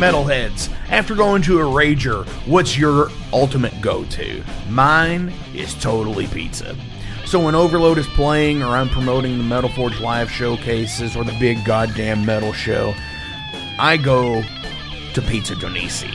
[0.00, 4.42] Metalheads, after going to a Rager, what's your ultimate go to?
[4.70, 6.74] Mine is totally pizza.
[7.26, 11.36] So when Overload is playing, or I'm promoting the Metal Forge live showcases, or the
[11.38, 12.94] big goddamn metal show,
[13.78, 14.42] I go
[15.12, 16.14] to Pizza Donisi.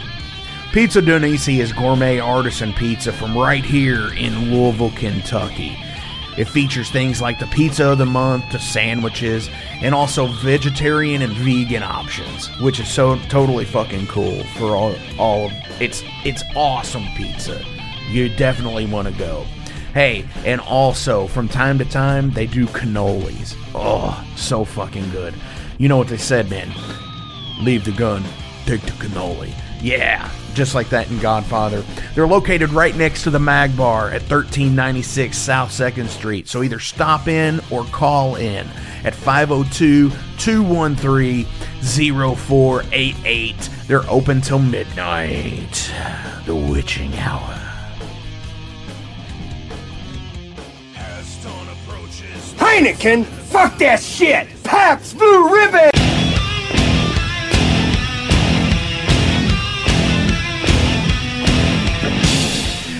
[0.73, 5.77] Pizza Donisi is gourmet artisan pizza from right here in Louisville, Kentucky.
[6.37, 9.49] It features things like the pizza of the month, the sandwiches,
[9.81, 15.45] and also vegetarian and vegan options, which is so totally fucking cool for all all
[15.45, 17.63] of it's it's awesome pizza.
[18.09, 19.45] You definitely want to go.
[19.93, 23.55] Hey, and also from time to time they do cannolis.
[23.73, 25.33] Oh, so fucking good.
[25.77, 26.71] You know what they said, man?
[27.61, 28.23] Leave the gun,
[28.65, 29.53] take the cannoli.
[29.81, 31.83] Yeah, just like that in Godfather.
[32.15, 36.47] They're located right next to the Mag Bar at 1396 South 2nd Street.
[36.47, 38.67] So either stop in or call in
[39.03, 41.45] at 502 213
[41.85, 43.69] 0488.
[43.87, 45.91] They're open till midnight.
[46.45, 47.61] The witching hour.
[52.57, 53.25] Heineken?
[53.25, 54.47] Fuck that shit!
[54.63, 56.14] Pabst Blue Ribbon!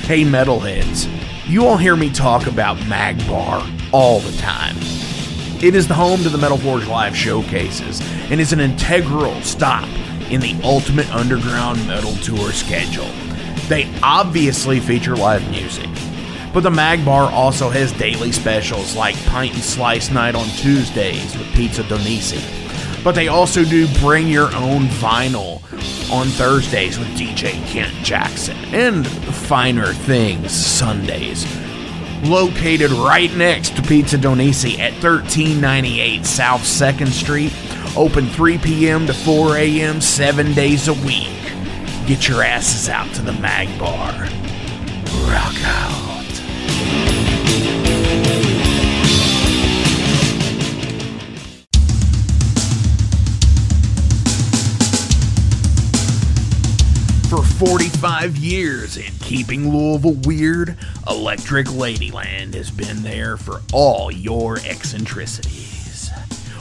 [0.06, 1.10] Hey, metalheads,
[1.50, 4.76] you all hear me talk about Magbar all the time.
[5.64, 9.90] It is the home to the Metal Forge Live showcases and is an integral stop
[10.30, 13.10] in the Ultimate Underground Metal Tour schedule.
[13.68, 15.90] They obviously feature live music,
[16.54, 21.52] but the Magbar also has daily specials like Pint and Slice Night on Tuesdays with
[21.56, 22.65] Pizza Donisi.
[23.06, 25.62] But they also do Bring Your Own Vinyl
[26.12, 31.46] on Thursdays with DJ Kent Jackson and Finer Things Sundays.
[32.24, 37.54] Located right next to Pizza Donisi at 1398 South 2nd Street,
[37.96, 39.06] open 3 p.m.
[39.06, 40.02] to 4 a.m.
[40.02, 41.30] seven days a week.
[42.08, 44.14] Get your asses out to the Mag Bar.
[45.30, 46.15] Rock out.
[57.36, 64.56] For 45 years in keeping Louisville weird, Electric Ladyland has been there for all your
[64.60, 66.12] eccentricities.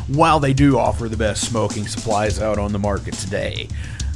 [0.08, 3.68] While they do offer the best smoking supplies out on the market today,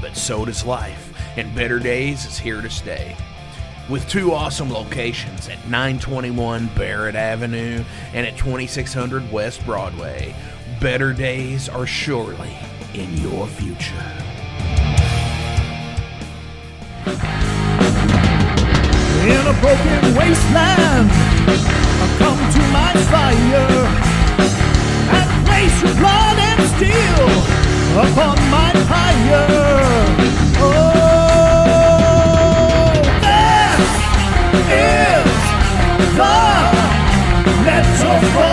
[0.00, 3.14] but so does life, and Better Days is here to stay.
[3.90, 7.82] With two awesome locations at 921 Barrett Avenue
[8.14, 10.32] and at 2600 West Broadway,
[10.80, 12.56] better days are surely
[12.94, 14.20] in your future.
[19.26, 21.10] in a broken wasteland.
[21.12, 23.86] I Come to my fire
[25.18, 27.28] and place your blood and steel
[28.00, 29.89] upon my pyre.
[34.70, 35.40] Is
[36.16, 36.36] the
[37.64, 38.49] metal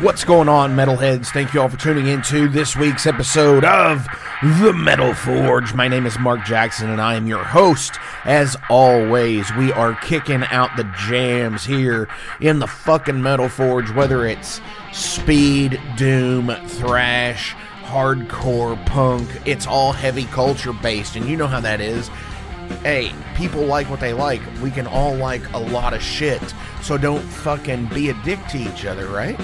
[0.00, 1.26] What's going on, metalheads?
[1.26, 4.06] Thank you all for tuning into this week's episode of
[4.42, 5.74] The Metal Forge.
[5.74, 7.98] My name is Mark Jackson, and I am your host.
[8.24, 12.08] As always, we are kicking out the jams here
[12.40, 19.28] in the fucking Metal Forge, whether it's speed, doom, thrash, hardcore, punk.
[19.44, 22.08] It's all heavy culture based, and you know how that is
[22.84, 24.40] hey, people like what they like.
[24.62, 26.40] We can all like a lot of shit.
[26.82, 29.38] So don't fucking be a dick to each other, right?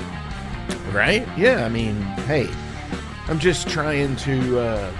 [0.93, 1.27] Right?
[1.37, 2.49] Yeah, I mean, hey,
[3.29, 4.93] I'm just trying to, uh,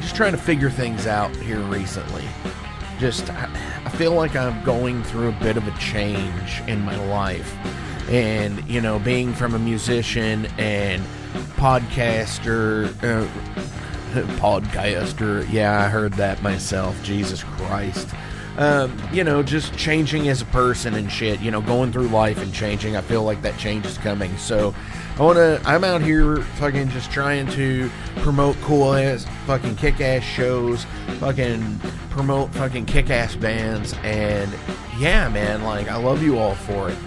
[0.00, 2.24] just trying to figure things out here recently.
[2.98, 7.52] Just, I, feel like I'm going through a bit of a change in my life.
[8.08, 11.02] And, you know, being from a musician and
[11.56, 13.26] podcaster, uh,
[14.38, 15.50] podcaster.
[15.50, 17.00] Yeah, I heard that myself.
[17.02, 18.08] Jesus Christ.
[18.58, 21.40] Um, you know, just changing as a person and shit.
[21.40, 22.96] You know, going through life and changing.
[22.96, 24.36] I feel like that change is coming.
[24.36, 24.74] So,
[25.18, 25.60] I want to.
[25.64, 30.84] I'm out here fucking just trying to promote cool ass, fucking kick ass shows,
[31.18, 34.52] fucking promote fucking kick ass bands, and
[34.98, 36.98] yeah, man, like I love you all for it.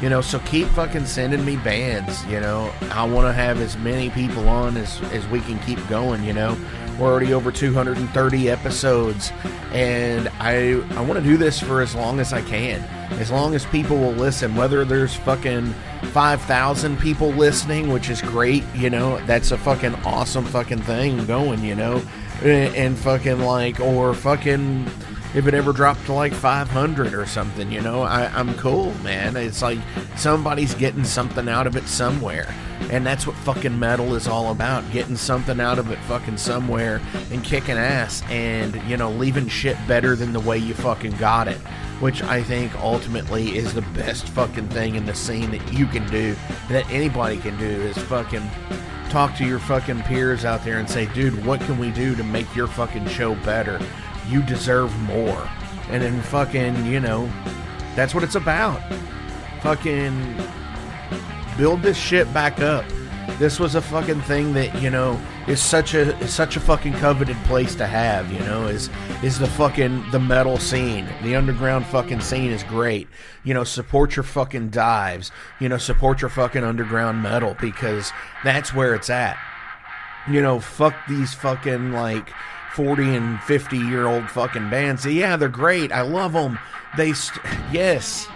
[0.00, 2.24] You know, so keep fucking sending me bands.
[2.26, 5.86] You know, I want to have as many people on as as we can keep
[5.88, 6.24] going.
[6.24, 6.56] You know,
[6.98, 9.32] we're already over 230 episodes,
[9.72, 12.80] and I I want to do this for as long as I can,
[13.18, 14.54] as long as people will listen.
[14.54, 15.74] Whether there's fucking
[16.12, 18.64] 5,000 people listening, which is great.
[18.74, 21.62] You know, that's a fucking awesome fucking thing going.
[21.64, 22.02] You know,
[22.42, 24.86] and, and fucking like or fucking
[25.34, 29.36] if it ever dropped to like 500 or something, you know, I, I'm cool, man.
[29.36, 29.78] It's like
[30.16, 32.54] somebody's getting something out of it somewhere.
[32.90, 37.00] And that's what fucking metal is all about getting something out of it fucking somewhere
[37.32, 41.48] and kicking ass and, you know, leaving shit better than the way you fucking got
[41.48, 41.58] it.
[42.00, 46.08] Which I think ultimately is the best fucking thing in the scene that you can
[46.10, 46.36] do,
[46.68, 48.48] that anybody can do, is fucking
[49.08, 52.24] talk to your fucking peers out there and say, dude, what can we do to
[52.24, 53.80] make your fucking show better?
[54.28, 55.48] You deserve more.
[55.90, 57.30] And then fucking, you know,
[57.94, 58.80] that's what it's about.
[59.62, 60.36] Fucking
[61.56, 62.84] build this shit back up.
[63.38, 66.92] This was a fucking thing that, you know, is such a is such a fucking
[66.94, 68.90] coveted place to have, you know, is
[69.22, 71.06] is the fucking the metal scene.
[71.22, 73.08] The underground fucking scene is great.
[73.42, 75.32] You know, support your fucking dives.
[75.58, 78.12] You know, support your fucking underground metal because
[78.44, 79.36] that's where it's at.
[80.30, 82.30] You know, fuck these fucking like
[82.74, 85.06] 40 and 50 year old fucking bands.
[85.06, 85.92] Yeah, they're great.
[85.92, 86.58] I love them.
[86.96, 88.28] They, st- yes,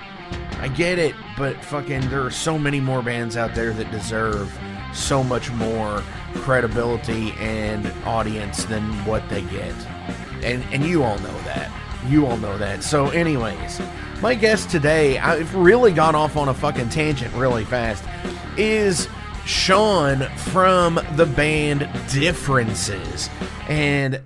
[0.61, 4.57] I get it, but fucking, there are so many more bands out there that deserve
[4.92, 6.02] so much more
[6.37, 9.75] credibility and audience than what they get.
[10.42, 11.71] And, and you all know that.
[12.07, 12.83] You all know that.
[12.85, 13.80] So, anyways,
[14.23, 18.04] my guest today, I've really gone off on a fucking tangent really fast,
[18.57, 19.09] is
[19.49, 23.31] Sean from the band Differences.
[23.67, 24.21] And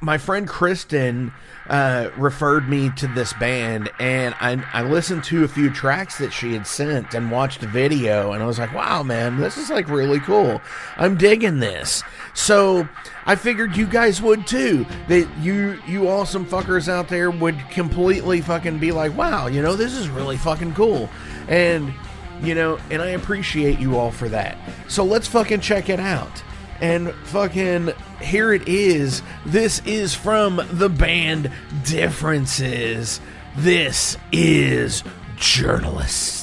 [0.00, 1.32] my friend Kristen
[1.66, 6.34] uh, referred me to this band, and I, I listened to a few tracks that
[6.34, 9.70] she had sent and watched a video, and I was like, wow, man, this is
[9.70, 10.60] like really cool.
[10.98, 12.02] I'm digging this.
[12.34, 12.86] So
[13.24, 14.84] I figured you guys would too.
[15.08, 19.74] That you you awesome fuckers out there would completely fucking be like, wow, you know,
[19.74, 21.08] this is really fucking cool.
[21.48, 21.94] And
[22.42, 24.58] you know, and I appreciate you all for that.
[24.88, 26.42] So let's fucking check it out.
[26.80, 29.22] And fucking here it is.
[29.44, 31.52] This is from the band
[31.84, 33.20] Differences.
[33.56, 35.02] This is
[35.36, 36.39] Journalist.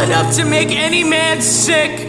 [0.00, 2.08] Enough to make any man sick.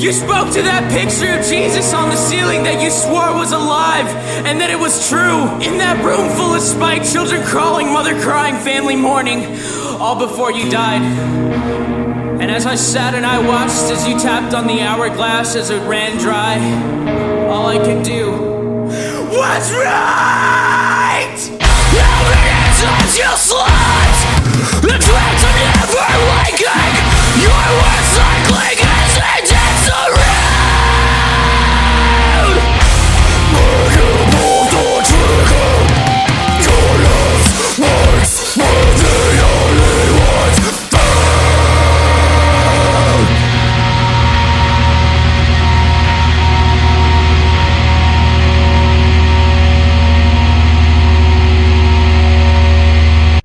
[0.00, 4.06] You spoke to that picture of Jesus on the ceiling that you swore was alive
[4.46, 5.44] and that it was true.
[5.60, 9.44] In that room full of spite, children crawling, mother crying, family mourning,
[10.00, 11.02] all before you died.
[12.40, 15.80] And as I sat and I watched as you tapped on the hourglass as it
[15.88, 16.56] ran dry,
[17.48, 18.30] all I could do
[19.30, 20.67] was right!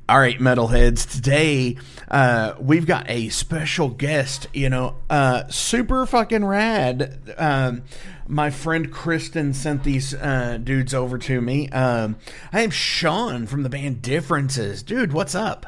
[0.09, 1.09] All right, metalheads.
[1.11, 1.77] Today,
[2.13, 4.47] uh, we've got a special guest.
[4.53, 7.33] You know, uh, super fucking rad.
[7.37, 7.83] Um,
[8.27, 11.69] my friend Kristen sent these uh, dudes over to me.
[11.69, 12.17] Um,
[12.53, 14.83] I am Sean from the band Differences.
[14.83, 15.65] Dude, what's up?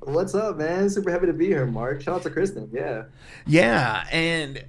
[0.00, 0.90] What's up, man?
[0.90, 2.00] Super happy to be here, Mark.
[2.00, 2.70] Shout out to Kristen.
[2.72, 3.04] Yeah.
[3.46, 4.64] Yeah, and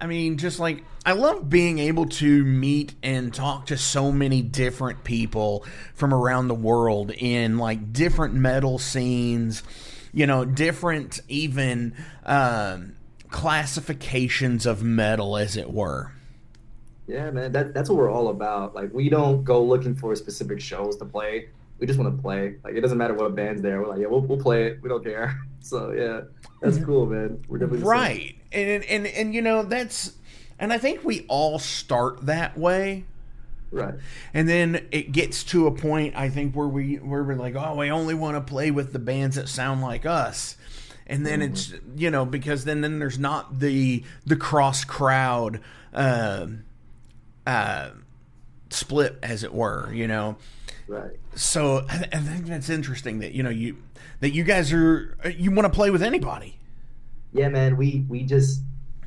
[0.00, 4.42] I mean, just like I love being able to meet and talk to so many
[4.42, 9.62] different people from around the world in like different metal scenes,
[10.12, 12.96] you know, different even um,
[13.30, 16.12] classifications of metal, as it were.
[17.06, 17.52] Yeah, man.
[17.52, 18.74] That, that's what we're all about.
[18.74, 21.48] Like, we don't go looking for specific shows to play.
[21.78, 22.56] We just want to play.
[22.62, 23.80] Like, it doesn't matter what band's there.
[23.80, 24.82] We're like, yeah, we'll, we'll play it.
[24.82, 25.40] We don't care.
[25.64, 26.22] So, yeah,
[26.60, 27.44] that's cool, man.
[27.46, 27.86] We're definitely.
[27.86, 30.12] Right, and and and you know that's,
[30.58, 33.04] and I think we all start that way.
[33.72, 33.94] Right.
[34.34, 37.76] And then it gets to a point I think where we where we're like, oh,
[37.76, 40.56] we only want to play with the bands that sound like us.
[41.06, 45.60] And then it's you know because then then there's not the the cross crowd
[45.92, 46.46] uh,
[47.46, 47.90] uh,
[48.70, 50.36] split as it were, you know.
[50.86, 51.12] Right.
[51.34, 53.78] So I, I think that's interesting that you know you
[54.20, 56.58] that you guys are you want to play with anybody.
[57.32, 57.76] Yeah, man.
[57.76, 58.60] We we just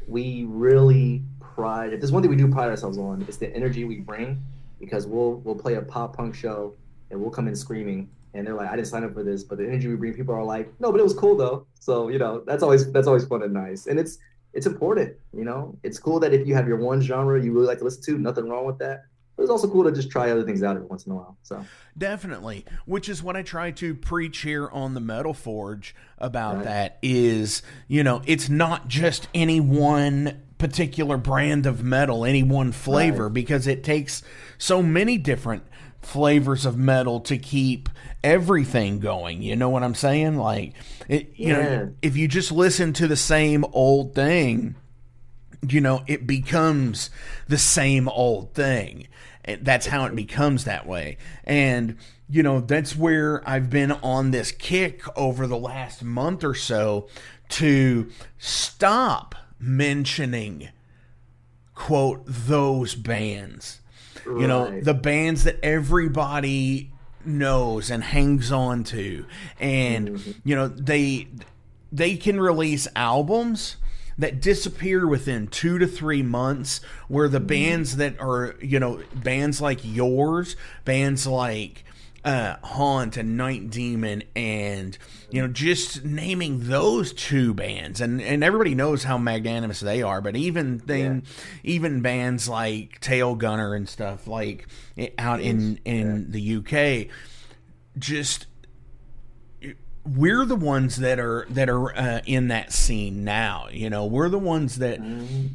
[0.07, 1.93] we really pride.
[1.93, 4.43] If there's one thing we do pride ourselves on, it's the energy we bring.
[4.79, 6.74] Because we'll we'll play a pop punk show
[7.12, 9.58] and we'll come in screaming, and they're like, "I didn't sign up for this," but
[9.58, 12.20] the energy we bring, people are like, "No, but it was cool though." So you
[12.20, 14.17] know, that's always that's always fun and nice, and it's
[14.53, 15.13] it's important.
[15.34, 17.84] You know, it's cool that if you have your one genre you really like to
[17.84, 19.03] listen to, nothing wrong with that.
[19.36, 21.38] But it's also cool to just try other things out every once in a while.
[21.44, 21.65] So
[21.98, 26.63] Definitely, which is what I try to preach here on the Metal Forge about Right.
[26.63, 32.72] that is, you know, it's not just any one particular brand of metal, any one
[32.72, 33.34] flavor Right.
[33.34, 34.24] because it takes
[34.57, 35.63] so many different
[36.01, 37.89] flavors of metal to keep
[38.24, 39.41] everything going.
[39.41, 40.38] You know what I'm saying?
[40.38, 40.74] Like
[41.07, 41.63] it you Yeah.
[41.63, 44.75] know, if you just listen to the same old thing,
[45.67, 47.09] you know, it becomes
[47.47, 49.07] the same old thing.
[49.43, 51.17] And That's how it becomes that way.
[51.43, 51.97] And,
[52.29, 57.07] you know, that's where I've been on this kick over the last month or so
[57.50, 58.09] to
[58.39, 60.69] stop mentioning,
[61.75, 63.81] quote, those bands.
[64.25, 66.91] You know, the bands that everybody
[67.25, 69.25] knows and hangs on to.
[69.60, 70.32] And, mm-hmm.
[70.44, 71.27] you know, they
[71.91, 73.77] they can release albums
[74.17, 77.48] that disappear within two to three months where the mm-hmm.
[77.48, 80.55] bands that are you know bands like yours
[80.86, 81.84] bands like
[82.25, 84.98] uh, Haunt and Night Demon and
[85.29, 88.01] you know just naming those two bands.
[88.01, 91.24] And and everybody knows how magnanimous they are but even then
[91.63, 94.67] even bands like Tailgunner and stuff like
[94.98, 97.13] eh, out in in the UK
[97.98, 98.48] just
[100.03, 104.05] we're the ones that are that are uh, in that scene now you know?
[104.05, 105.00] We're the ones that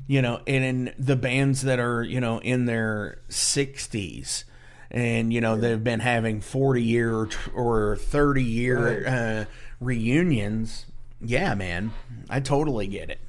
[0.07, 4.45] you know and in the bands that are you know in their 60s
[4.90, 9.06] and you know they've been having 40 year or, 30 year Right.
[9.06, 9.44] uh,
[9.80, 10.87] reunions
[11.20, 11.92] yeah man
[12.28, 13.20] i totally get it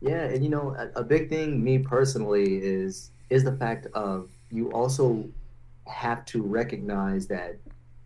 [0.00, 4.30] Yeah, and you know, a, a big thing, me personally, is is the fact of
[4.50, 5.24] you also
[5.86, 7.56] have to recognize that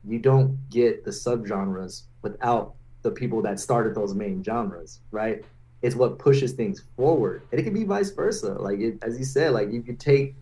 [0.04, 5.44] you don't get the subgenres without the people that started those main genres, right?
[5.82, 8.54] It's what pushes things forward, and it can be vice versa.
[8.54, 10.34] Like it, as you said, like you can take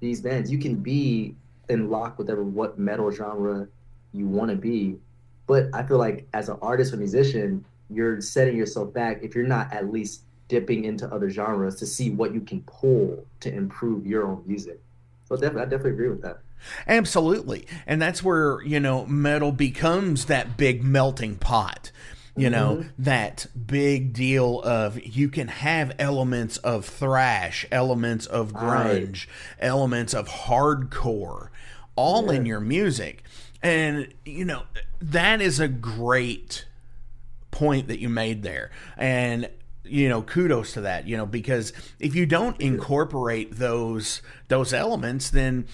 [0.00, 1.36] these bands, you can be
[1.68, 3.68] in lock with whatever what metal genre
[4.12, 4.98] you want to be,
[5.46, 9.46] but I feel like as an artist or musician, you're setting yourself back if you're
[9.46, 14.06] not at least dipping into other genres to see what you can pull to improve
[14.06, 14.80] your own music.
[15.24, 16.38] So definitely, I definitely agree with that.
[16.86, 17.66] Absolutely.
[17.86, 21.90] And that's where, you know, metal becomes that big melting pot.
[22.38, 22.88] You know, mm-hmm.
[23.02, 29.06] that big deal of you can have elements of thrash, elements of Right.
[29.06, 29.26] grunge,
[29.58, 31.48] elements of hardcore
[31.96, 33.24] all in your music.
[33.62, 34.62] And, you know,
[35.00, 36.66] that is a great
[37.50, 38.70] point that you made there.
[38.96, 39.48] And
[39.88, 45.30] you know, kudos to that, you know, because if you don't incorporate those those elements,
[45.30, 45.66] then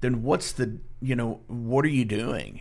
[0.00, 2.60] then what's the you know, what are you doing?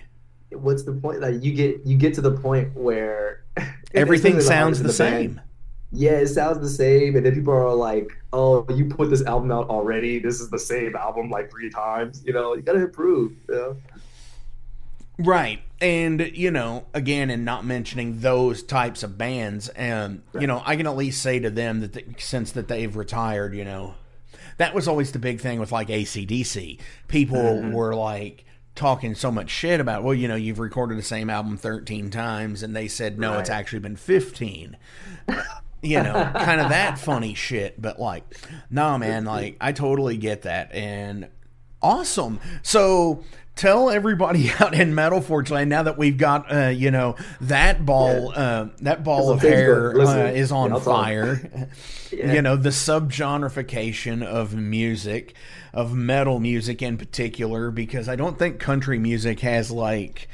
[0.51, 1.21] What's the point?
[1.21, 3.43] Like you get you get to the point where
[3.93, 5.41] Everything sounds artists the in band, same.
[5.95, 9.51] Yeah, it sounds the same, and then people are like, "Oh, you put this album
[9.51, 10.17] out already.
[10.17, 13.33] This is the same album like three times." You know, you gotta improve.
[13.47, 13.77] You know?
[15.19, 15.61] Right.
[15.79, 20.75] And, you know, again, and not mentioning those types of bands, um, you know, I
[20.75, 23.95] can at least say to them that they, since that they've retired, you know,
[24.57, 26.79] that was always the big thing with like ACDC.
[27.07, 31.29] People were like talking so much shit about, well, you know, you've recorded the same
[31.29, 34.77] album 13 times, and they said, no, it's actually been 15.
[35.83, 37.79] You know, kind of that funny shit.
[37.81, 38.23] But like,
[38.69, 41.27] no, man, like I totally get that, and
[41.81, 42.39] awesome.
[42.63, 43.23] So
[43.55, 47.85] tell everybody out in Metal Forge Land now that we've got, uh, you know, that
[47.85, 51.03] ball, uh, that ball of hair uh, is on yeah, I'll tell 'em.
[51.03, 51.69] fire.
[52.13, 52.33] Yeah.
[52.33, 55.33] You know, the subgenreification of music,
[55.73, 60.27] of metal music in particular, because I don't think country music has like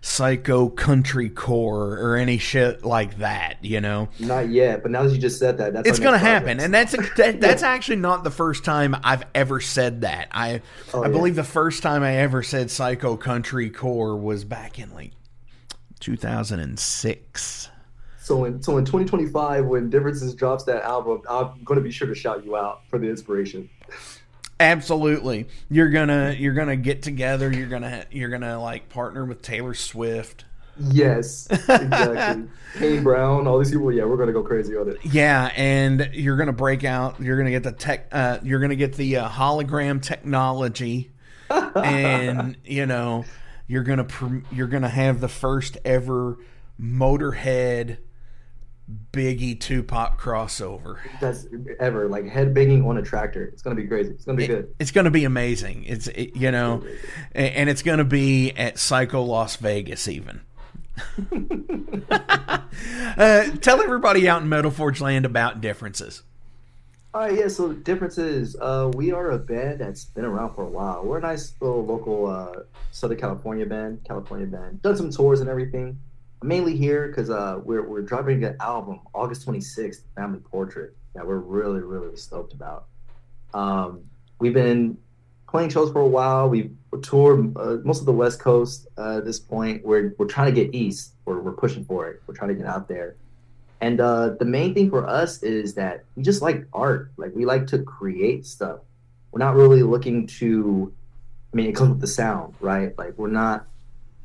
[0.00, 4.08] psycho country core or any shit like that, you know?
[4.18, 6.72] Not yet, but now that you just said that, that's It's going to happen, and
[6.72, 10.28] that's that, that's actually not the first time I've ever said that.
[10.30, 10.62] I
[10.94, 11.12] Oh, I yeah.
[11.12, 15.12] believe the first time I ever said psycho country core was back in like
[16.00, 17.70] 2006.
[18.20, 22.14] So in so in 2025, when Differences drops that album, I'm gonna be sure to
[22.14, 23.68] shout you out for the inspiration.
[24.58, 27.52] Absolutely, you're gonna you're gonna get together.
[27.52, 30.44] You're gonna you're gonna like partner with Taylor Swift.
[30.78, 32.48] Yes, exactly.
[32.78, 33.92] Kane Brown, all these people.
[33.92, 34.98] Yeah, we're gonna go crazy on it.
[35.04, 37.20] Yeah, and you're gonna break out.
[37.20, 38.08] You're gonna get the tech.
[38.12, 41.10] Uh, you're gonna get the uh, hologram technology,
[41.50, 43.24] and you know
[43.66, 46.38] you're gonna pr- you're gonna have the first ever
[46.80, 47.98] Motorhead
[49.12, 50.98] Biggie Tupac crossover.
[51.20, 51.46] That's
[51.80, 53.44] ever like head banging on a tractor.
[53.46, 54.10] It's gonna be crazy.
[54.10, 54.74] It's gonna be good.
[54.78, 55.84] It's gonna be amazing.
[55.84, 56.84] It's it, you know,
[57.34, 60.40] a- and it's gonna be at Psycho Las Vegas even.
[62.10, 66.22] uh, tell everybody out in Metal Forge Land about differences.
[67.12, 67.48] All right, yeah.
[67.48, 68.56] So differences.
[68.60, 71.02] Uh, we are a band that's been around for a while.
[71.02, 72.60] We're a nice little local uh,
[72.92, 74.04] Southern California band.
[74.04, 74.82] California band.
[74.82, 75.98] Done some tours and everything.
[76.42, 80.94] Mainly here because uh, we're we're dropping an album August 26th, Family Portrait.
[81.14, 82.86] That we're really really stoked about.
[83.54, 84.02] Um,
[84.38, 84.98] we've been
[85.48, 86.48] playing shows for a while.
[86.48, 89.84] We've toured uh, most of the West Coast uh, at this point.
[89.84, 91.14] We're we're trying to get east.
[91.24, 92.22] We're we're pushing for it.
[92.26, 93.16] We're trying to get out there.
[93.80, 97.12] And uh, the main thing for us is that we just like art.
[97.16, 98.80] Like we like to create stuff.
[99.32, 100.92] We're not really looking to.
[101.52, 102.96] I mean, it comes with the sound, right?
[102.98, 103.66] Like we're not.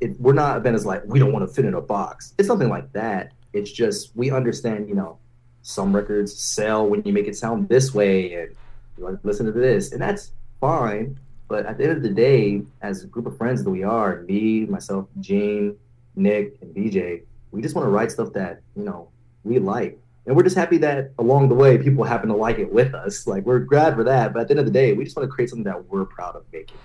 [0.01, 2.33] It, we're not a band that's like we don't want to fit in a box.
[2.37, 3.31] It's something like that.
[3.53, 4.89] It's just we understand.
[4.89, 5.17] You know,
[5.61, 8.55] some records sell when you make it sound this way, and
[8.97, 11.19] you like listen to this, and that's fine.
[11.47, 14.21] But at the end of the day, as a group of friends that we are,
[14.21, 15.75] me, myself, Gene,
[16.15, 19.09] Nick, and BJ, we just want to write stuff that you know
[19.43, 19.99] we like.
[20.25, 23.25] And we're just happy that along the way, people happen to like it with us.
[23.25, 24.33] Like, we're glad for that.
[24.33, 26.05] But at the end of the day, we just want to create something that we're
[26.05, 26.77] proud of making.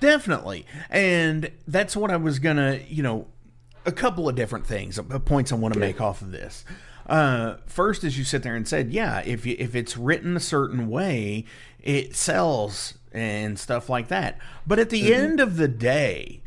[0.00, 0.66] Definitely.
[0.90, 3.26] And that's what I was going to, you know,
[3.84, 6.64] a couple of different things, uh, points I want to make off of this.
[7.06, 10.40] Uh, first, as you sit there and said, yeah, if you, if it's written a
[10.40, 11.44] certain way,
[11.80, 14.38] it sells and stuff like that.
[14.66, 15.12] But at the mm-hmm.
[15.12, 16.42] end of the day,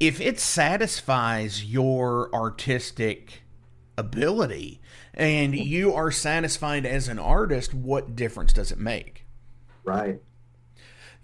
[0.00, 3.42] if it satisfies your artistic
[3.96, 4.80] ability
[5.12, 9.24] and you are satisfied as an artist, what difference does it make?
[9.84, 10.20] Right.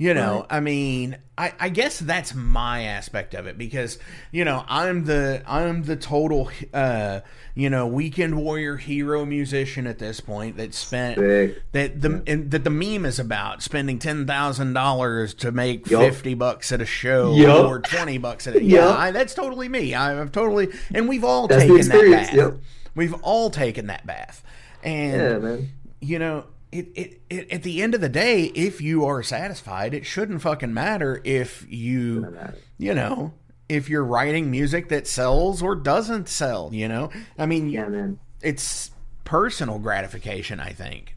[0.01, 0.47] You know, right.
[0.49, 3.99] I mean, I, I guess that's my aspect of it because
[4.33, 7.21] you know I'm the I'm the total uh,
[7.55, 11.63] you know weekend warrior hero musician at this point that spent Sick.
[11.73, 12.37] that the yeah.
[12.47, 16.01] that the meme is about spending ten thousand dollars to make yep.
[16.01, 17.67] fifty bucks at a show yep.
[17.67, 18.81] or twenty bucks at a yep.
[18.81, 22.55] yeah I, that's totally me I, have totally and we've all that's taken that bath
[22.95, 24.43] we've all taken that bath
[24.83, 25.69] and yeah, man.
[26.01, 29.93] you know it, it, it, at the end of the day, if you are satisfied,
[29.95, 32.37] it shouldn't fucking matter if you,
[32.79, 33.35] you know,
[33.69, 37.11] if you're writing music that sells or doesn't sell, you know?
[37.39, 38.19] I mean, yeah, man.
[38.43, 38.91] It's
[39.25, 41.17] personal gratification, I think.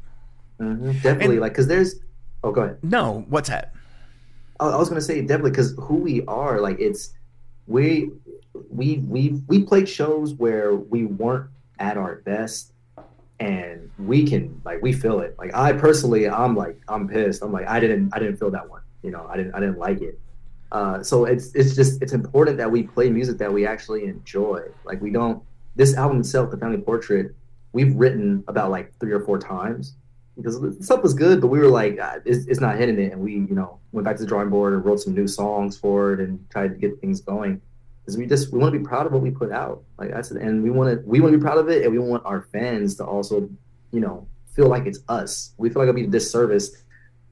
[0.59, 0.91] Mm-hmm.
[1.01, 1.35] Definitely.
[1.35, 1.99] And, like, cause there's,
[2.43, 2.79] oh, go ahead.
[2.83, 3.73] No, what's that?
[4.59, 7.13] I, I was going to say definitely because who we are, like, it's,
[7.67, 8.11] we,
[8.69, 12.72] we, we, we played shows where we weren't at our best
[13.43, 15.36] and we can like we feel it.
[15.38, 17.43] Like i personally i'm like i'm pissed.
[17.43, 19.79] I'm like i didn't i didn't feel that one you know i didn't i didn't
[19.79, 20.19] like it.
[20.71, 24.62] Uh, so it's it's just it's important that we play music that we actually enjoy.
[24.86, 25.43] Like we don't
[25.75, 27.36] this album itself the family portrait
[27.73, 29.95] we've written about like three or four times
[30.38, 33.12] because stuff was good but we were like ah, it's, it's not hitting it.
[33.12, 35.77] And we you know went back to the drawing board and wrote some new songs
[35.77, 37.62] for it and tried to get things going
[38.05, 39.83] is we just we want to be proud of what we put out.
[39.97, 40.41] Like that's it.
[40.41, 42.41] and we want to we want to be proud of it, and we want our
[42.51, 43.49] fans to also,
[43.91, 45.53] you know, feel like it's us.
[45.57, 46.83] We feel like it'd be a disservice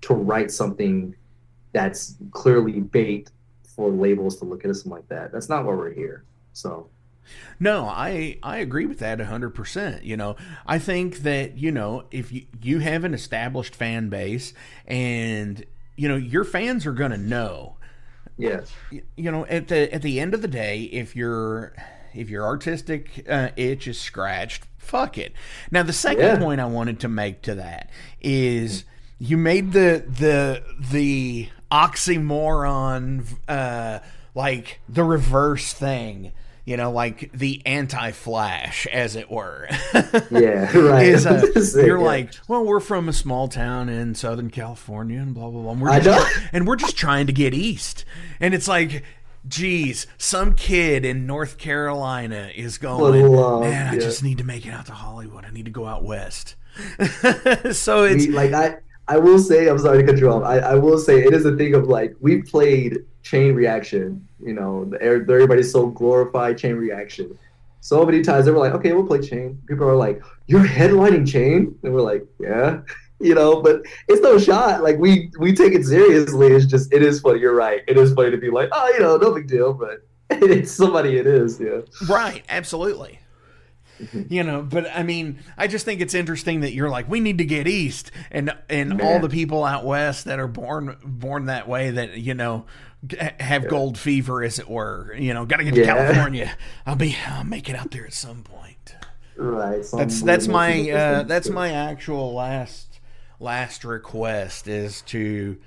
[0.01, 1.15] to write something
[1.73, 3.29] that's clearly bait
[3.75, 5.31] for labels to look at us and like that.
[5.31, 6.25] That's not why we're here.
[6.53, 6.89] So.
[7.60, 10.03] No, I I agree with that 100%.
[10.03, 14.53] You know, I think that, you know, if you you have an established fan base
[14.88, 15.63] and
[15.95, 17.77] you know, your fans are going to know
[18.41, 18.71] Yes.
[19.15, 21.73] You know, at the at the end of the day, if your
[22.13, 25.34] if your artistic uh, itch is scratched, fuck it.
[25.71, 26.39] Now, the second yeah.
[26.39, 28.84] point I wanted to make to that is
[29.19, 33.99] you made the the the oxymoron uh,
[34.36, 36.32] like the reverse thing
[36.65, 39.67] you know, like the anti-Flash, as it were.
[40.32, 41.08] yeah, right.
[41.08, 41.41] Is, uh,
[41.76, 42.04] you're yeah.
[42.04, 45.71] like, well, we're from a small town in Southern California, and blah blah blah.
[45.71, 48.06] And we're just, and we're just trying to get east,
[48.39, 49.04] and it's like.
[49.47, 53.26] Geez, some kid in North Carolina is going.
[53.26, 54.00] Love, Man, I yeah.
[54.00, 55.45] just need to make it out to Hollywood.
[55.45, 56.56] I need to go out west.
[57.71, 58.78] so it's like I,
[59.12, 60.45] I will say, I'm sorry to cut you off.
[60.45, 64.26] I, I will say it is a thing of like we played Chain Reaction.
[64.41, 67.38] You know, everybody's so glorified Chain Reaction.
[67.82, 69.62] So many times they were like, okay, we'll play Chain.
[69.67, 72.84] People are like, you're headlining Chain, and we're like, yeah,
[73.19, 73.62] you know.
[73.62, 74.82] But it's no shot.
[74.82, 76.47] Like we we take it seriously.
[76.47, 77.41] It's just it is funny.
[77.41, 77.82] You're right.
[77.89, 79.74] It is funny to be like, oh, you know, no big deal.
[79.74, 81.17] But it's somebody.
[81.17, 81.60] It is.
[81.60, 81.82] Yeah.
[82.08, 82.45] Right.
[82.47, 83.19] Absolutely.
[84.01, 84.33] Mm-hmm.
[84.33, 87.37] you know but i mean i just think it's interesting that you're like we need
[87.37, 89.01] to get east and and Man.
[89.01, 92.65] all the people out west that are born born that way that you know
[93.39, 93.69] have yeah.
[93.69, 95.85] gold fever as it were you know gotta get to yeah.
[95.85, 98.95] california i'll be i'll make it out there at some point
[99.35, 102.99] right that's that's my uh, that's my actual last
[103.39, 105.57] last request is to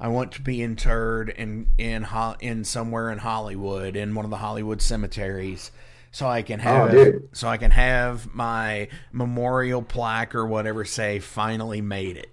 [0.00, 2.06] I want to be interred in in
[2.40, 5.70] in somewhere in Hollywood in one of the Hollywood cemeteries
[6.14, 10.84] so I can oh, have oh, so I can have my memorial plaque or whatever
[10.84, 12.30] say finally made it.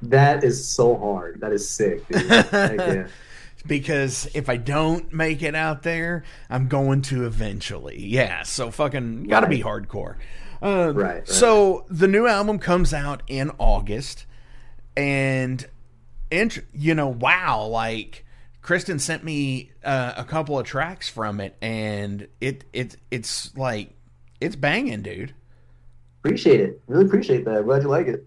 [0.00, 1.40] That is so hard.
[1.40, 2.06] That is sick.
[3.66, 8.00] because if I don't make it out there, I'm going to eventually.
[8.00, 9.56] Yeah, so fucking got to right.
[9.56, 10.14] be hardcore.
[10.62, 11.28] Uh, right, right.
[11.28, 14.24] So the new album comes out in August,
[14.96, 15.66] and
[16.30, 18.24] and you know, wow, like
[18.62, 23.94] Kristen sent me uh, a couple of tracks from it, and it it it's like
[24.40, 25.34] it's banging, dude.
[26.22, 26.82] Appreciate it.
[26.86, 27.64] Really appreciate that.
[27.64, 28.26] Glad you like it.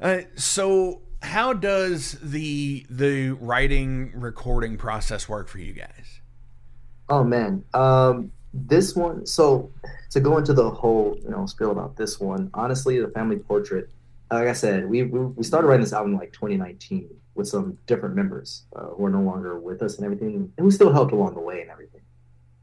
[0.00, 6.20] Uh, so, how does the the writing recording process work for you guys?
[7.08, 9.26] Oh man, um, this one.
[9.26, 9.72] So
[10.10, 13.90] to go into the whole you know spiel about this one, honestly, the family portrait.
[14.30, 18.64] Like I said, we we, started writing this album like 2019 with some different members
[18.76, 21.40] uh, who are no longer with us and everything, and we still helped along the
[21.40, 22.02] way and everything.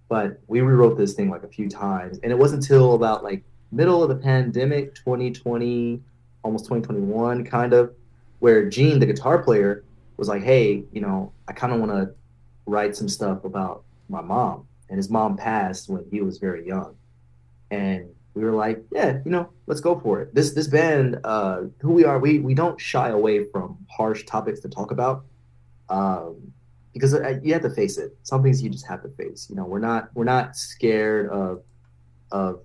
[0.08, 3.44] But we rewrote this thing like a few times, and it wasn't until about like
[3.72, 6.02] middle of the pandemic, 2020,
[6.44, 7.94] almost 2021, kind of,
[8.40, 9.84] where Gene, the guitar player,
[10.18, 12.14] was like, "Hey, you know, I kind of want to
[12.66, 14.68] write some stuff about my mom.
[14.90, 16.96] And his mom passed when he was very young.
[17.72, 20.36] And we were like, yeah, you know, let's go for it.
[20.36, 24.60] This this band, uh, who we are, we we don't shy away from harsh topics
[24.60, 25.24] to talk about,
[25.90, 26.52] um,
[26.94, 28.16] because uh, you have to face it.
[28.24, 29.48] Some things you just have to face.
[29.50, 31.64] You know, we're not we're not scared of
[32.32, 32.60] of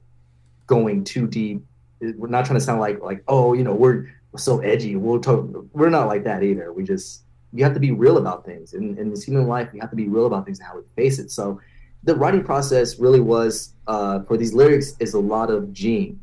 [0.66, 1.64] going too deep.
[2.00, 4.96] We're not trying to sound like like oh, you know, we're, so edgy.
[4.96, 5.48] We'll talk.
[5.72, 6.72] We're not like that either.
[6.72, 8.74] We just you have to be real about things.
[8.74, 10.82] In, in this human life, you have to be real about things and how we
[10.96, 11.30] face it.
[11.30, 11.60] So
[12.02, 16.20] the writing process really was uh, for these lyrics is a lot of Gene.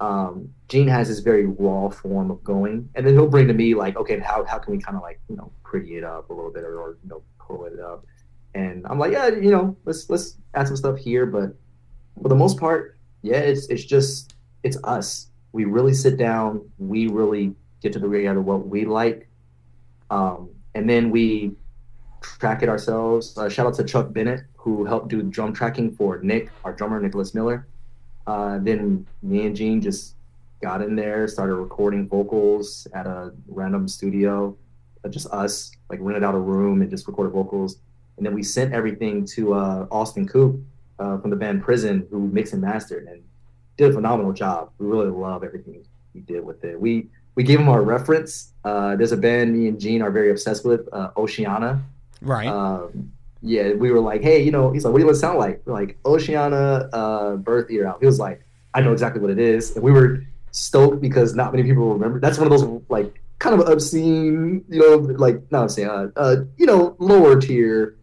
[0.00, 3.74] Um, Gene has this very raw form of going, and then he'll bring to me
[3.74, 6.32] like, okay, how how can we kind of like you know pretty it up a
[6.32, 8.04] little bit or, or you know pull it up,
[8.54, 11.54] and I'm like, yeah, you know, let's let's add some stuff here, but
[12.20, 15.28] for the most part, yeah, it's it's just it's us.
[15.52, 19.28] We really sit down, we really get to the reality of what we like,
[20.10, 21.52] um, and then we
[22.22, 23.36] track it ourselves.
[23.36, 27.00] Uh, shout out to Chuck Bennett who helped do drum tracking for Nick, our drummer,
[27.00, 27.66] Nicholas Miller.
[28.28, 30.14] Uh, then me and Gene just
[30.62, 34.56] got in there, started recording vocals at a random studio,
[35.04, 37.78] uh, just us, like rented out a room and just recorded vocals.
[38.16, 40.60] And then we sent everything to uh, Austin Coop
[41.00, 43.20] uh, from the band Prison, who mixed and mastered and
[43.76, 44.70] did a phenomenal job.
[44.78, 46.80] We really love everything he did with it.
[46.80, 48.52] We we gave him our reference.
[48.62, 51.82] Uh, there's a band me and Gene are very obsessed with, uh, Oceana.
[52.20, 52.46] Right.
[52.46, 53.10] Um,
[53.42, 55.38] yeah, we were like, hey, you know, he's like, what do you want to sound
[55.38, 55.62] like?
[55.64, 57.98] We're like, Oceana, uh, Birth Ear Out.
[58.00, 58.40] He was like,
[58.72, 59.74] I know exactly what it is.
[59.74, 62.20] And we were stoked because not many people remember.
[62.20, 66.36] That's one of those like kind of obscene, you know, like not obscene, uh, uh
[66.56, 67.96] you know, lower tier,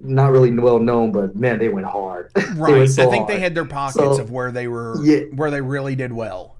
[0.00, 2.30] not really well known, but man, they went hard.
[2.56, 2.88] right.
[2.88, 5.26] so I think they had their pockets So- of where they were Yeah.
[5.34, 6.56] where they really did well.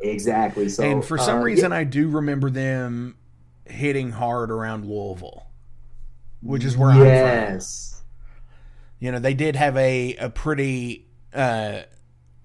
[0.00, 0.68] exactly.
[0.68, 3.16] So and for some uh, reason yeah, I do remember them
[3.64, 5.46] hitting hard around Louisville.
[6.44, 7.06] Which is where I'm from.
[7.06, 8.02] yes,
[9.00, 11.80] You know, they did have a a pretty uh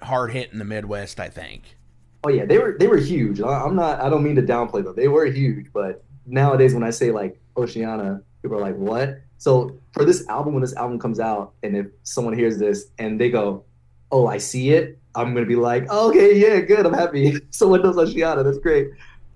[0.02, 1.76] hard hit in the Midwest, I think.
[2.24, 3.40] Oh yeah, they were they were huge.
[3.42, 4.00] I- I'm not.
[4.02, 4.96] I don't mean to downplay them.
[4.96, 9.78] They were huge, but nowadays when I say like Oceana, people are like, "What?" So
[9.94, 13.30] for this album, when this album comes out, and if someone hears this and they
[13.30, 13.64] go,
[14.12, 16.86] "Oh, I see it," I'm gonna be like, oh, "Okay, yeah, good.
[16.86, 18.44] I'm happy." Someone knows Oceana.
[18.44, 18.90] That's great.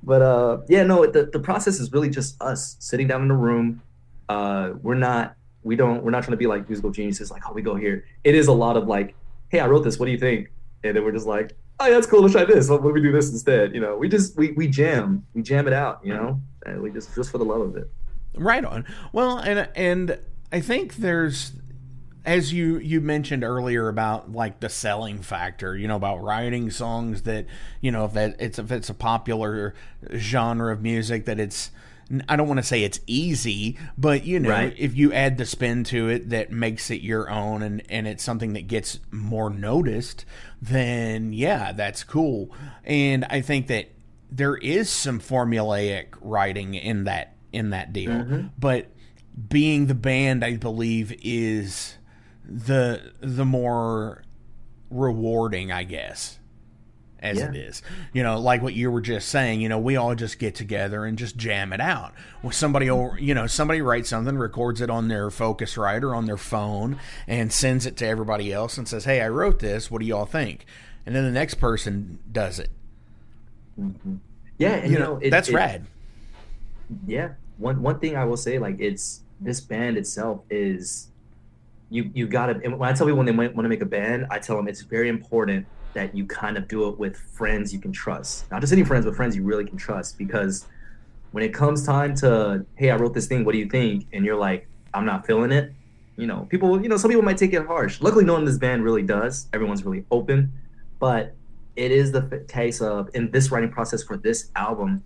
[0.04, 3.36] But uh, yeah, no, the the process is really just us sitting down in a
[3.38, 3.82] room.
[4.34, 5.36] Uh, we're not.
[5.64, 6.04] We don't.
[6.04, 7.30] We're not trying to be like musical geniuses.
[7.32, 8.06] Like, oh, we go here.
[8.24, 9.16] It is a lot of like,
[9.50, 10.00] "Hey, I wrote this.
[10.00, 10.52] What do you think?"
[10.84, 12.22] And then we're just like, oh, yeah, that's cool.
[12.22, 12.70] Let's try this.
[12.70, 13.74] Let me do this instead.
[13.74, 16.02] You know, we just we we jam, we jam it out.
[16.04, 17.90] You know, and we just just for the love of it.
[18.36, 18.86] Right on.
[19.12, 20.20] Well, and and
[20.52, 21.54] I think there's
[22.26, 27.24] as you you mentioned earlier about like the selling factor, you know, about writing songs
[27.24, 27.46] that,
[27.82, 29.76] you know, if that it's if it's a popular
[30.16, 31.72] genre of music that it's
[32.30, 34.76] I don't want to say it's easy, but you know, Right.
[34.78, 38.24] if you add the spin to it that makes it your own and and it's
[38.24, 40.26] something that gets more noticed,
[40.62, 42.54] then yeah, that's cool.
[42.84, 43.90] And I think that
[44.32, 48.48] there is some formulaic writing in that in that deal, mm-hmm.
[48.58, 48.88] but
[49.50, 51.96] being the band, I believe, is
[52.46, 54.24] the the more
[54.90, 56.40] rewarding, I guess,
[57.24, 57.50] as Yeah.
[57.50, 57.82] it is.
[58.14, 59.62] You know, like what you were just saying.
[59.62, 62.14] You know, we all just get together and just jam it out.
[62.44, 66.26] Well, somebody, will, you know, somebody writes something, records it on their Focusrite or on
[66.26, 69.90] their phone, and sends it to everybody else and says, "Hey, I wrote this.
[69.90, 70.66] What do y'all think?"
[71.06, 72.70] And then the next person does it.
[74.58, 75.86] Yeah, and You know, it- that's it- rad.
[77.08, 81.08] yeah one one thing i will say like it's this band itself is
[81.90, 84.28] you you gotta and when i tell people when they want to make a band
[84.30, 87.80] i tell them it's very important that you kind of do it with friends you
[87.80, 88.50] can trust.
[88.52, 90.18] Not just any friends but friends you really can trust.
[90.18, 90.66] Because
[91.32, 94.06] when it comes time to hey i wrote this thing what do you think?
[94.14, 95.74] and you're like i'm not feeling it
[96.16, 98.02] you know people you know some people might take it harsh.
[98.02, 99.48] Luckily no one in this band really does.
[99.54, 100.52] Everyone's really open.
[101.00, 101.34] But
[101.76, 105.04] it is the case of in this writing process for this album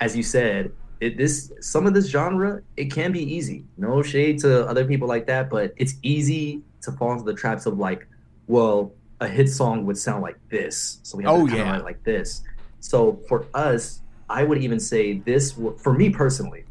[0.00, 3.64] as you said, it, this some of this genre it can be easy.
[3.76, 7.66] No shade to other people like that, but it's easy to fall into the traps
[7.66, 8.06] of like,
[8.46, 11.78] well, a hit song would sound like this, so we have Oh, to yeah.
[11.78, 12.42] like this.
[12.80, 16.64] So for us, I would even say this for me personally,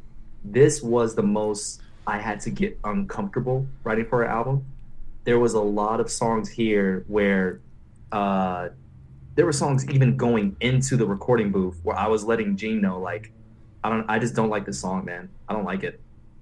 [0.45, 4.65] this was the most I had to get uncomfortable writing for an album.
[5.25, 7.59] There was a lot of songs here where
[8.13, 8.69] uh,
[9.35, 12.99] there were songs even going into the recording booth where I was letting Gene know
[12.99, 13.31] like
[13.83, 15.27] I don't I just don't like this song, man.
[15.49, 15.99] I don't like it.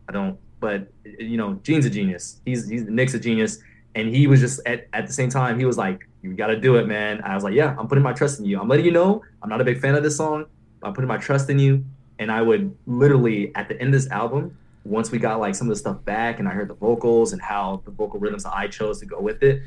[0.07, 2.41] I don't but you know, Gene's a genius.
[2.45, 3.59] He's he's Nick's a genius.
[3.95, 6.75] And he was just at, at the same time, he was like, You gotta do
[6.75, 7.21] it, man.
[7.23, 8.60] I was like, Yeah, I'm putting my trust in you.
[8.60, 10.45] I'm letting you know I'm not a big fan of this song.
[10.84, 11.84] I'm putting my trust in you.
[12.19, 15.67] And I would literally at the end of this album, once we got like some
[15.67, 18.67] of the stuff back and I heard the vocals and how the vocal rhythms I
[18.67, 19.63] chose to go with it,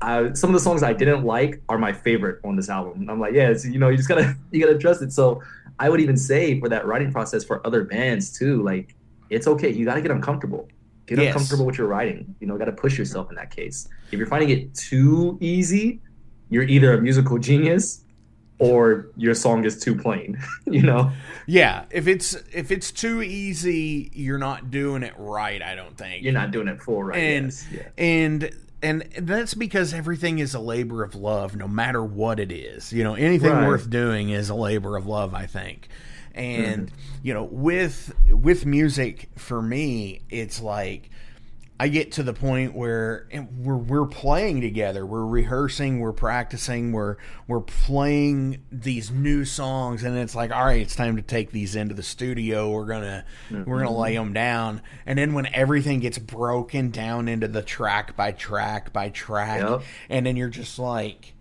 [0.00, 3.00] I, some of the songs I didn't like are my favorite on this album.
[3.02, 5.12] And I'm like, yeah, you know, you just gotta you gotta trust it.
[5.12, 5.42] So
[5.78, 8.94] I would even say for that writing process for other bands too, like
[9.30, 9.70] it's okay.
[9.70, 10.68] You gotta get uncomfortable.
[11.06, 11.28] Get Yes.
[11.34, 12.34] uncomfortable with your writing.
[12.40, 13.88] You know, gotta push yourself in that case.
[14.10, 16.00] If you're finding it too easy,
[16.50, 18.02] you're either a musical genius
[18.58, 20.38] or your song is too plain.
[20.66, 21.12] you know?
[21.46, 25.62] Yeah, if it's if it's too easy, you're not doing it right.
[25.62, 26.24] I don't think.
[26.24, 27.18] You're not doing it full right.
[27.18, 27.82] and yes, yeah.
[27.98, 28.50] and
[28.82, 32.92] and that's because everything is a labor of love, no matter what it is.
[32.92, 33.66] You know, anything Right.
[33.66, 35.34] worth doing is a labor of love.
[35.34, 35.88] I think,
[36.36, 36.96] and Mm-hmm.
[37.22, 41.10] you know, with with music for me, it's like.
[41.78, 47.16] I get to the point where we're we're playing together, we're rehearsing, we're practicing, we're
[47.48, 51.76] we're playing these new songs, and it's like, all right, it's time to take these
[51.76, 52.70] into the studio.
[52.70, 57.46] We're gonna we're gonna lay them down, and then when everything gets broken down into
[57.46, 59.82] the track by track by track, Yep.
[60.08, 61.34] and then you're just like,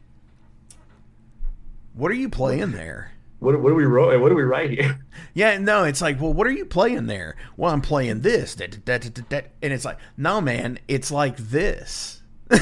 [1.93, 3.13] what are you playing there?
[3.39, 4.19] What, what do we wrote?
[4.21, 4.99] What do we write here?
[5.33, 7.35] Yeah, no, it's like, well, what are you playing there?
[7.57, 9.41] Well, I'm playing this, da, da, da, da, da, da.
[9.61, 12.21] and it's like, no, man, it's like this.
[12.51, 12.61] and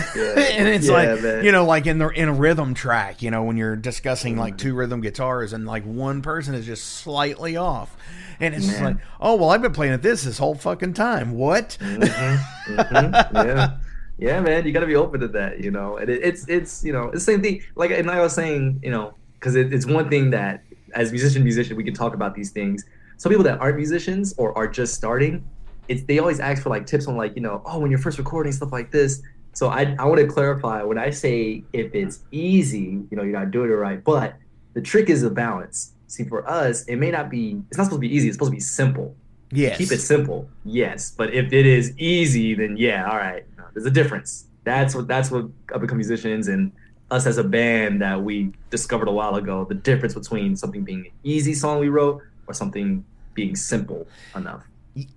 [0.67, 1.43] it's Yeah, like man.
[1.43, 4.53] you know, like in the in a rhythm track, you know, when you're discussing like
[4.53, 4.69] mm-hmm.
[4.69, 7.95] two rhythm guitars and like one person is just slightly off,
[8.39, 11.33] and it's just like, oh well, I've been playing it this this whole fucking time.
[11.33, 11.77] What?
[11.81, 12.73] Mm-hmm.
[12.75, 13.35] Mm-hmm.
[13.35, 13.77] yeah,
[14.17, 15.97] yeah, man, you got to be open to that, you know.
[15.97, 17.61] And it, it's it's you know it's the same thing.
[17.75, 21.43] Like and I was saying, you know, because it, it's one thing that as musician
[21.43, 22.85] musician we can talk about these things.
[23.17, 25.43] Some people that aren't musicians or are just starting,
[25.89, 28.17] it's they always ask for like tips on like you know oh when you're first
[28.17, 29.21] recording stuff like this.
[29.51, 33.37] So I I want to clarify when I say if it's easy, you know, you're
[33.37, 34.35] not doing it right, but
[34.75, 35.91] the trick is the balance.
[36.07, 37.61] See, for us, it may not be.
[37.69, 38.29] It's not supposed to be easy.
[38.29, 39.15] It's supposed to be simple
[39.55, 39.77] Yes.
[39.77, 43.91] keep it simple yes but if it is easy then yeah all right there's a
[43.91, 45.43] difference that's what that's what
[45.75, 46.71] up and coming musicians and
[47.13, 51.05] us as a band that we discovered a while ago the difference between something being
[51.05, 54.63] an easy song we wrote or something being simple enough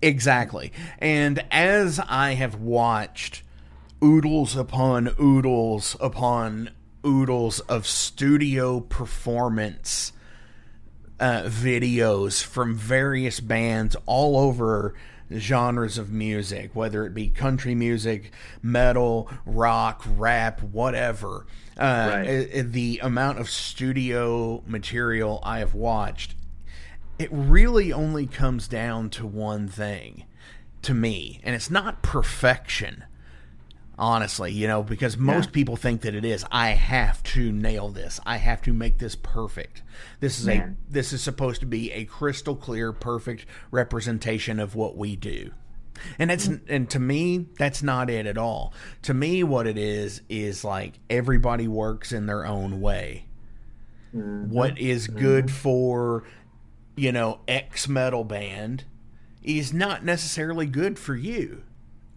[0.01, 0.71] Exactly.
[0.99, 3.43] And as I have watched
[4.03, 6.71] oodles upon oodles upon
[7.05, 10.13] oodles of studio performance
[11.19, 14.93] uh, videos from various bands all over
[15.35, 21.45] genres of music, whether it be country music, metal, rock, rap, whatever.
[21.77, 22.27] Uh, Right.
[22.27, 26.35] i- i- the amount of studio material I have watched
[27.19, 30.23] it really only comes down to one thing
[30.83, 33.03] to me, and it's not perfection.
[33.99, 35.53] Honestly, you know, because most Yeah.
[35.53, 36.45] people think that it is.
[36.51, 38.19] I have to nail this.
[38.25, 39.81] I have to make this perfect.
[40.19, 40.77] This is Man.
[40.89, 45.51] a this is supposed to be a crystal clear, perfect representation of what we do.
[46.19, 46.57] And that's hmm.
[46.67, 48.73] and to me, that's not it at all.
[49.03, 53.27] To me, what it is is like everybody works in their own way
[54.15, 54.51] mm-hmm.
[54.51, 55.55] what is good mm-hmm.
[55.55, 56.23] for
[56.95, 58.85] you know X metal band
[59.43, 61.63] is not necessarily good for you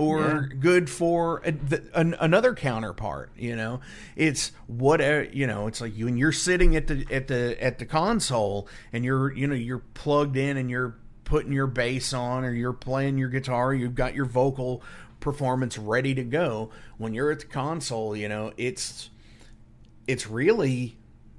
[0.00, 0.56] or Yeah.
[0.60, 3.80] good for a, the, an, another counterpart you know
[4.16, 7.78] it's whatever you know it's like you and you're sitting at the at the at
[7.78, 12.44] the console and you're you know you're plugged in and you're putting your bass on
[12.44, 14.82] or you're playing your guitar you've got your vocal
[15.20, 19.10] performance ready to go when you're at the console you know it's
[20.06, 20.96] it's really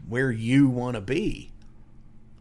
[0.07, 1.51] where you want to be.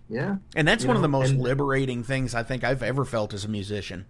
[0.09, 3.35] yeah And that's You one of the most liberating things I think I've ever felt
[3.35, 4.07] as a musician.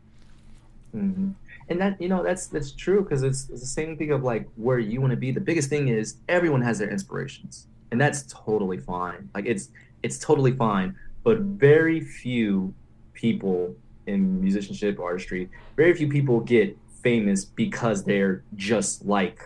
[0.92, 1.30] hmm
[1.70, 4.48] And that you know that's that's true because it's, it's the same thing of like
[4.56, 5.30] where you want to be.
[5.30, 9.30] The biggest thing is everyone has their inspirations, and that's totally fine.
[9.35, 9.70] Like it's
[10.02, 10.96] it's totally fine.
[11.22, 12.74] But very few
[13.14, 13.74] people
[14.06, 19.40] in musicianship artistry, very few people get famous because they're just like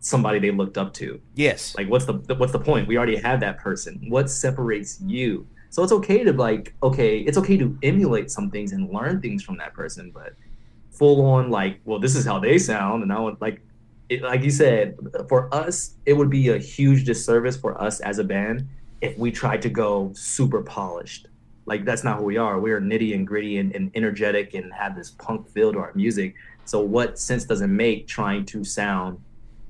[0.00, 1.20] somebody they looked up to.
[1.34, 1.74] Yes.
[1.76, 2.88] Like, what's the what's the point?
[2.88, 4.04] We already have that person.
[4.08, 5.46] What separates you?
[5.70, 9.42] So it's okay to like, okay, it's okay to emulate some things and learn things
[9.42, 10.34] from that person, but
[10.90, 13.60] full on like, well, this is how they sound, and I would like,
[14.08, 14.96] it, like you said,
[15.28, 18.66] for us, it would be a huge disservice for us as a band
[19.00, 21.28] if we tried to go super polished.
[21.66, 22.58] Like that's not who we are.
[22.58, 26.34] We're nitty and gritty and, and energetic and have this punk feel to our music.
[26.64, 29.20] So what sense does it make trying to sound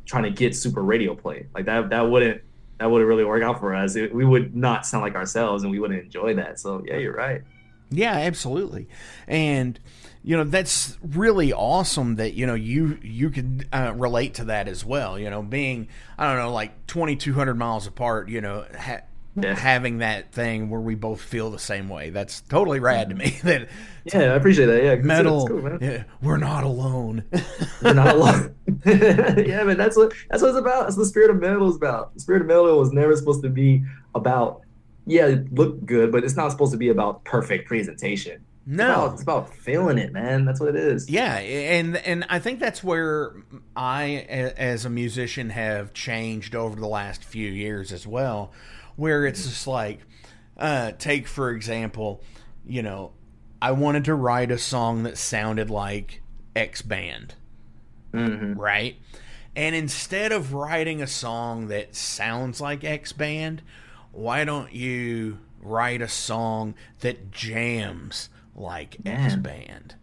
[0.09, 1.47] trying to get super radio play.
[1.55, 2.43] Like that that wouldn't
[2.79, 3.95] that wouldn't really work out for us.
[3.95, 6.59] It, we would not sound like ourselves and we wouldn't enjoy that.
[6.59, 7.43] So yeah, you're right.
[7.91, 8.89] Yeah, absolutely.
[9.27, 9.79] And
[10.29, 14.69] you know that's really awesome that you know you you could uh, relate to that
[14.69, 15.19] as well.
[15.19, 18.29] You know, being I don't know like twenty two hundred miles apart.
[18.29, 19.01] You know, ha-
[19.41, 19.55] Yeah.
[19.55, 22.11] having that thing where we both feel the same way.
[22.11, 23.39] That's totally rad to me.
[23.43, 23.69] That
[24.05, 24.83] Yeah, I appreciate that.
[24.85, 25.79] Yeah, metal, It's cool, man.
[25.81, 27.25] yeah, we're not alone.
[27.83, 28.55] We're not alone.
[28.85, 30.85] yeah, man, that's what that's what it's about.
[30.85, 32.13] That's what the spirit of metal is about.
[32.13, 33.83] The spirit of metal was never supposed to be
[34.15, 34.61] about
[35.07, 38.45] yeah, it look good, but it's not supposed to be about perfect presentation.
[38.69, 40.45] It's no, about, it's about feeling it, man.
[40.45, 41.09] That's what it is.
[41.09, 43.33] Yeah, and and I think that's where
[43.75, 44.27] I,
[44.59, 48.53] as a musician, have changed over the last few years as well.
[48.97, 50.01] Where it's just like,
[50.59, 52.23] uh, take for example,
[52.67, 53.13] you know,
[53.63, 56.21] I wanted to write a song that sounded like
[56.55, 57.37] X band,
[58.13, 58.97] hmm right?
[59.57, 63.63] And instead of writing a song that sounds like X band,
[64.13, 68.29] why don't you write a song that jams
[68.59, 69.95] like X band?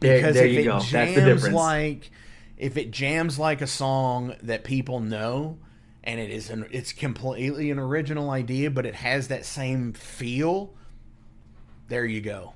[0.00, 0.78] Because there if you it go.
[0.78, 1.54] jams That's the difference.
[1.54, 2.10] like
[2.56, 5.58] if it jams like a song that people know
[6.04, 10.72] and it is an it's completely an original idea but it has that same feel
[11.88, 12.52] there you go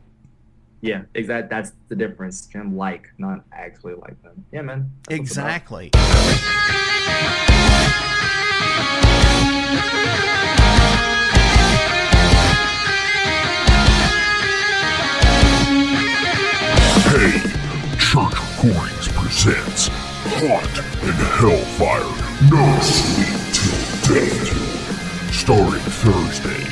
[0.82, 1.50] yeah, exact.
[1.50, 2.46] That's the difference.
[2.46, 4.44] Jam like, not actually like them.
[4.50, 4.90] Yeah, man.
[5.08, 5.46] That's what's about.
[5.46, 5.90] exactly
[17.10, 17.42] Hey,
[17.98, 19.88] Church Recordings presents
[20.38, 22.06] Haunt and Hellfire
[22.46, 26.62] No Sleep Till Death Starting Thursday,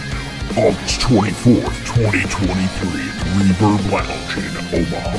[0.54, 5.18] August 24th, 2023 at Reverb Lounge in Omaha.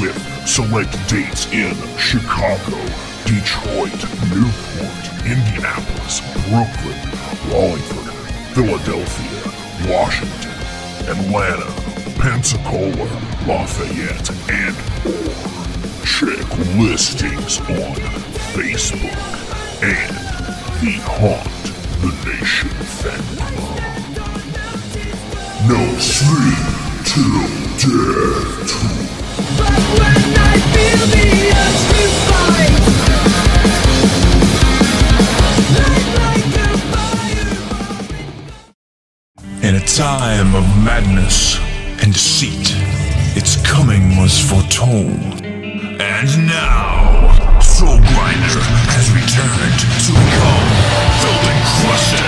[0.00, 2.78] With select dates in Chicago,
[3.26, 3.98] Detroit,
[4.30, 7.02] Newport, Indianapolis, Brooklyn,
[7.50, 8.14] Wallingford,
[8.54, 10.54] Philadelphia, Washington,
[11.10, 11.81] Atlanta,
[12.18, 13.08] Pensacola,
[13.46, 15.52] Lafayette, and more.
[16.04, 16.48] Check
[16.78, 17.96] listings on
[18.54, 19.18] Facebook
[19.82, 20.16] and
[20.80, 21.62] the Haunt
[22.02, 23.82] the Nation fan club.
[25.68, 26.66] No sleep
[27.06, 27.46] till
[27.78, 28.26] death tour.
[29.98, 31.26] When I feel the
[31.62, 32.82] urge to fight,
[35.78, 37.52] light like a fire.
[39.68, 41.71] In a time of madness
[42.02, 42.74] and deceit,
[43.38, 45.38] its coming was foretold.
[46.02, 47.30] And now,
[47.62, 50.66] Soul Grinder has returned to become
[51.22, 52.26] filled and crusted.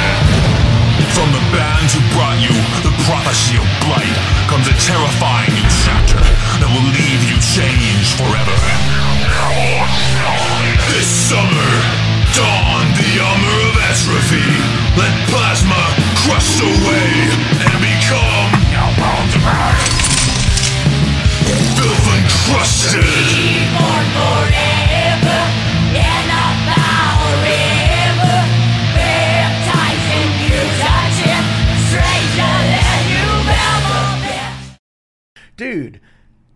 [1.10, 2.54] From the bands who brought you
[2.86, 4.16] the prophecy of blight
[4.46, 6.22] comes a terrifying new chapter
[6.62, 8.58] that will leave you changed forever.
[10.94, 11.70] This summer,
[12.34, 14.46] don the armor of atrophy.
[14.94, 15.14] Let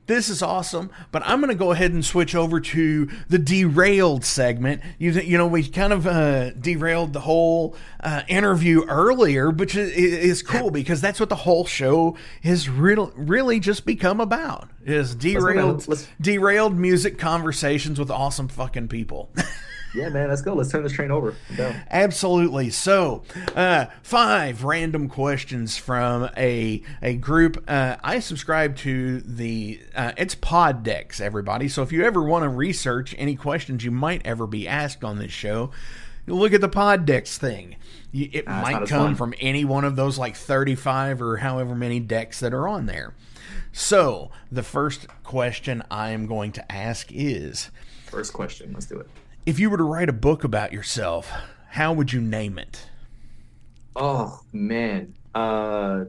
[0.09, 4.25] this is awesome but i'm going to go ahead and switch over to the derailed
[4.25, 4.83] segment.
[4.99, 9.91] You, you know we kind of uh, derailed the whole uh, interview earlier which is,
[9.93, 15.15] is cool because that's what the whole show has really, really just become about is
[15.15, 15.87] derailed
[16.21, 19.31] derailed music conversations with awesome fucking people
[19.95, 20.29] Yeah, man.
[20.29, 20.55] Let's go.
[20.55, 21.35] Let's turn this train over.
[21.91, 22.71] Absolutely.
[22.71, 23.23] So,
[23.57, 27.65] uh, five random questions from a a group.
[27.69, 30.37] Uh, I subscribe to the uh, it's
[30.83, 31.21] decks.
[31.21, 31.69] Everybody.
[31.69, 35.19] So if you ever want to research any questions you might ever be asked on
[35.19, 35.71] this show,
[36.27, 37.77] look at the Pod Decks thing.
[38.13, 42.01] It Ah, might come from any one of those like thirty five or however many
[42.01, 43.15] decks that are on there.
[43.73, 47.71] So the first question I am going to ask is.
[48.07, 48.73] First question.
[48.73, 49.09] Let's do it.
[49.47, 51.31] If you were to write a book about yourself,
[51.71, 52.89] how would you name it?
[53.97, 55.15] Oh man.
[55.35, 56.05] Uh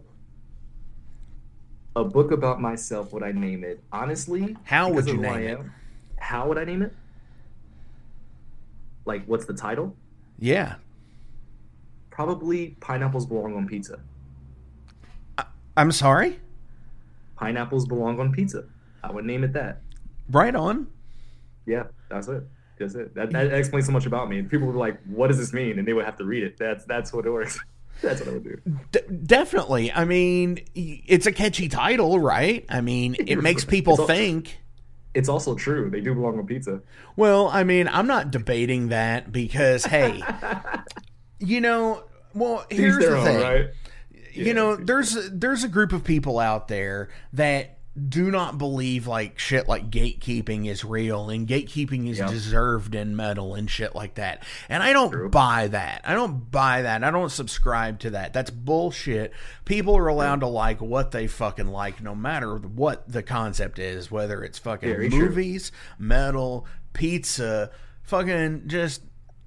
[1.96, 3.82] a book about myself, would I name it?
[3.92, 5.60] Honestly, How would you name I it?
[5.60, 5.74] am,
[6.18, 6.94] How would I name it?
[9.06, 9.96] Like what's the title?
[10.38, 10.76] Yeah.
[12.12, 14.00] Probably pineapples belong on pizza.
[15.76, 16.40] I'm sorry?
[17.38, 18.66] Pineapples belong on pizza.
[19.04, 19.82] I would name it that.
[20.30, 20.88] Right on.
[21.66, 22.44] Yeah, that's it.
[22.80, 23.14] That's it.
[23.16, 24.42] That, that explains so much about me.
[24.42, 26.58] People were like, "What does this mean?" And they would have to read it.
[26.58, 27.60] That's that's what it works.
[28.02, 28.62] That's what I would do.
[28.94, 29.92] D- definitely.
[29.92, 32.66] I mean, it's a catchy title, right?
[32.70, 34.58] I mean, it makes people It's think.
[35.14, 35.90] It's also true.
[35.90, 36.82] They do belong on pizza.
[37.18, 40.24] Well, I mean, I'm not debating that because, hey,
[41.40, 43.42] you know, well, here's the own, thing.
[43.42, 43.66] right?
[44.34, 49.08] you Yeah, know there's there's a group of people out there that do not believe
[49.08, 52.30] like shit like gatekeeping is real and gatekeeping is Yep.
[52.30, 54.44] deserved in metal and shit like that.
[54.70, 55.30] And I don't True.
[55.30, 56.02] buy that.
[56.06, 57.04] I don't buy that.
[57.04, 58.32] I don't subscribe to that.
[58.32, 59.34] That's bullshit.
[59.66, 64.10] People are allowed to like what they fucking like no matter what the concept is,
[64.10, 65.20] whether it's fucking Very true.
[65.28, 67.72] movies, metal, pizza,
[68.04, 69.02] fucking just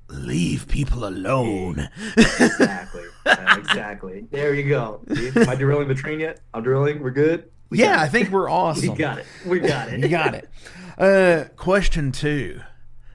[0.08, 1.88] leave people alone.
[2.16, 3.02] Exactly.
[3.24, 4.26] Exactly.
[4.32, 5.00] There you go.
[5.08, 6.40] Am I derailing the train yet?
[6.52, 7.00] I'm derailing.
[7.00, 7.48] We're good.
[7.72, 8.90] We yeah, I think we're awesome.
[8.90, 9.26] we got it.
[9.46, 10.00] We got it.
[10.00, 10.50] You got it.
[10.98, 12.60] Uh, question two,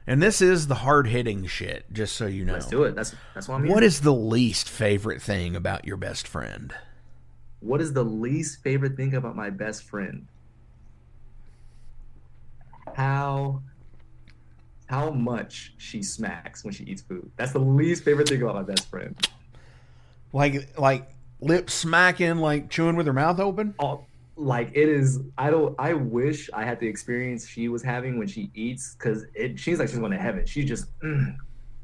[0.07, 1.85] and this is the hard hitting shit.
[1.93, 2.95] Just so you know, Let's do it.
[2.95, 3.67] That's that's what I'm.
[3.67, 6.73] what is the least favorite thing about your best friend?
[7.59, 10.25] What is the least favorite thing about my best friend?
[12.95, 13.61] How
[14.87, 17.29] how much she smacks when she eats food.
[17.35, 19.15] That's the least favorite thing about my best friend.
[20.33, 21.09] Like, like
[21.41, 23.75] lip smacking, like chewing with her mouth open.
[23.79, 24.05] Oh,
[24.37, 25.19] like it is.
[25.37, 25.75] I don't.
[25.79, 29.59] I wish I had the experience she was having when she eats, because it.
[29.59, 30.45] She's like she's going to heaven.
[30.45, 30.97] She's just.
[30.99, 31.35] mm,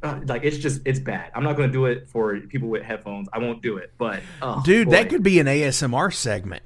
[0.04, 1.32] uh, like it's just it's bad.
[1.34, 3.28] I'm not going to do it for people with headphones.
[3.34, 3.93] I won't do it.
[3.97, 6.64] But oh, Dude, that could be an ASMR segment.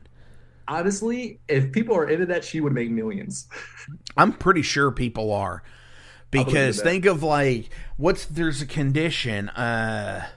[0.67, 3.47] honestly, if people are into that, she would make millions.
[4.17, 5.63] I'm pretty sure people are.
[6.31, 9.49] Because think of like what's there's a condition.
[9.49, 10.27] Uh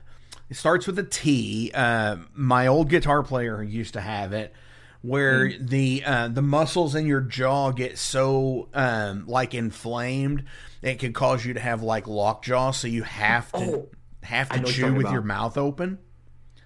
[0.48, 1.72] it starts with a T.
[1.74, 4.54] Uh my old guitar player used to have it
[5.02, 5.66] where Hmm.
[5.66, 10.44] the uh the muscles in your jaw get so um like inflamed
[10.82, 13.88] it could cause you to have like lockjaw so you have to Oh,
[14.22, 15.12] have to know what you're chew with about.
[15.12, 15.98] your mouth open.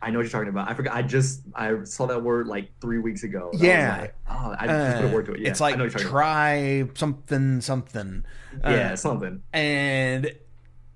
[0.02, 0.68] I know what you're talking about.
[0.68, 0.94] I forgot.
[0.94, 3.50] I just I saw that word like three weeks ago.
[3.54, 3.98] and I Yeah.
[4.02, 5.40] like, oh, I just put a Uh, word to it.
[5.40, 8.24] Yeah, it's I like know what you're talking try something something.
[8.52, 8.70] about.
[8.70, 9.42] Uh, Yeah, something.
[9.54, 10.34] and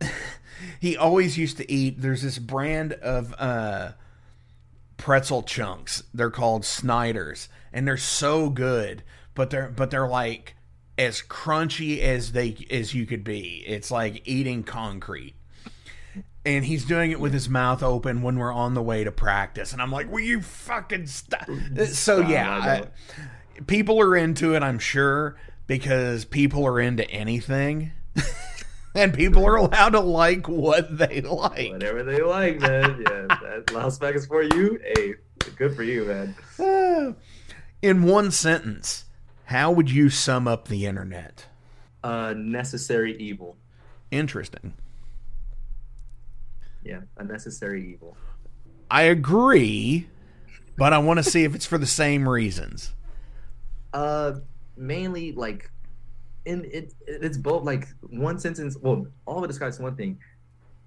[0.81, 3.93] he always used to eat there's this brand of uh
[4.99, 6.03] pretzel chunks.
[6.13, 9.03] They're called Snyder's and they're so good
[9.35, 10.55] but they're but they're like
[10.99, 13.63] as crunchy as they as you could be.
[13.67, 15.35] It's like eating concrete.
[16.45, 19.73] And he's doing it with his mouth open when we're on the way to practice.
[19.73, 21.49] And i'm like will you fucking stop
[21.87, 22.85] so yeah
[23.59, 25.37] I- people are into it i'm sure
[25.67, 27.93] because people are into anything
[28.95, 33.05] and people are allowed to like what they like Whatever they like, man.
[33.09, 33.27] Yeah,
[33.73, 34.81] that smack is for you.
[34.83, 35.15] Hey,
[35.57, 36.05] good for you,
[36.59, 37.17] man.
[37.83, 39.05] In one sentence
[39.45, 41.47] how would you sum up the internet
[42.05, 43.57] Uh, necessary evil.
[44.11, 44.75] interesting
[46.83, 48.17] Yeah, a necessary evil.
[48.91, 50.09] i agree
[50.77, 52.95] but i want to see if it's for the same reasons
[53.93, 54.41] Uh,
[54.77, 55.71] mainly like,
[56.49, 58.77] in it, it's both like one sentence.
[58.81, 60.19] Well, all of it describes one thing: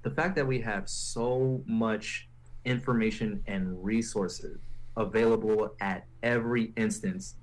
[0.02, 2.28] the fact that we have so much
[2.66, 4.60] information and resources
[4.98, 7.36] available at every instance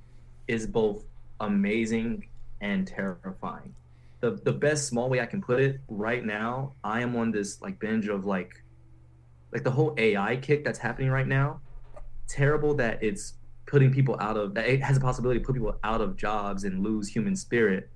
[0.48, 1.04] is both
[1.40, 2.26] amazing
[2.60, 3.74] and terrifying.
[4.20, 7.62] The the best small way I can put it right now, I am on this
[7.62, 8.62] like binge of like
[9.52, 11.60] like the whole AI kick that's happening right now.
[12.26, 13.34] Terrible that it's
[13.66, 16.64] putting people out of that it has a possibility to put people out of jobs
[16.64, 17.90] and lose human spirit.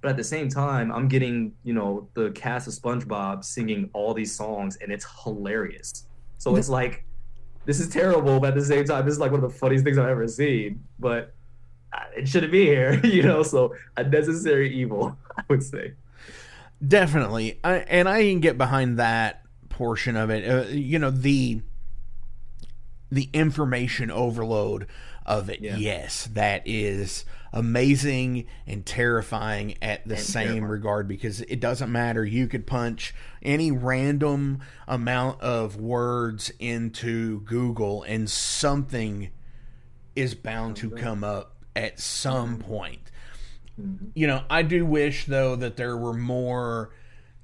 [0.00, 4.14] But at the same time, I'm getting, you know, the cast of SpongeBob singing all
[4.14, 6.06] these songs and it's hilarious.
[6.38, 7.04] So it's like
[7.64, 9.84] this is terrible, but at the same time, this is like one of the funniest
[9.84, 10.84] things I've ever seen.
[10.98, 11.34] But
[11.92, 13.42] uh, it shouldn't be here, you know.
[13.42, 15.92] So a necessary evil, I would say.
[16.86, 20.48] Definitely, I, and I can get behind that portion of it.
[20.48, 21.60] Uh, you know the
[23.10, 24.86] the information overload
[25.28, 25.60] of it.
[25.60, 25.76] Yeah.
[25.76, 30.64] Yes, that is amazing and terrifying at the And same terrifying.
[30.64, 32.24] regard because it doesn't matter.
[32.24, 39.30] You could punch any random amount of words into Google and something
[40.16, 43.00] is bound to come up at some point
[44.14, 46.90] you know, I do wish though that there were more,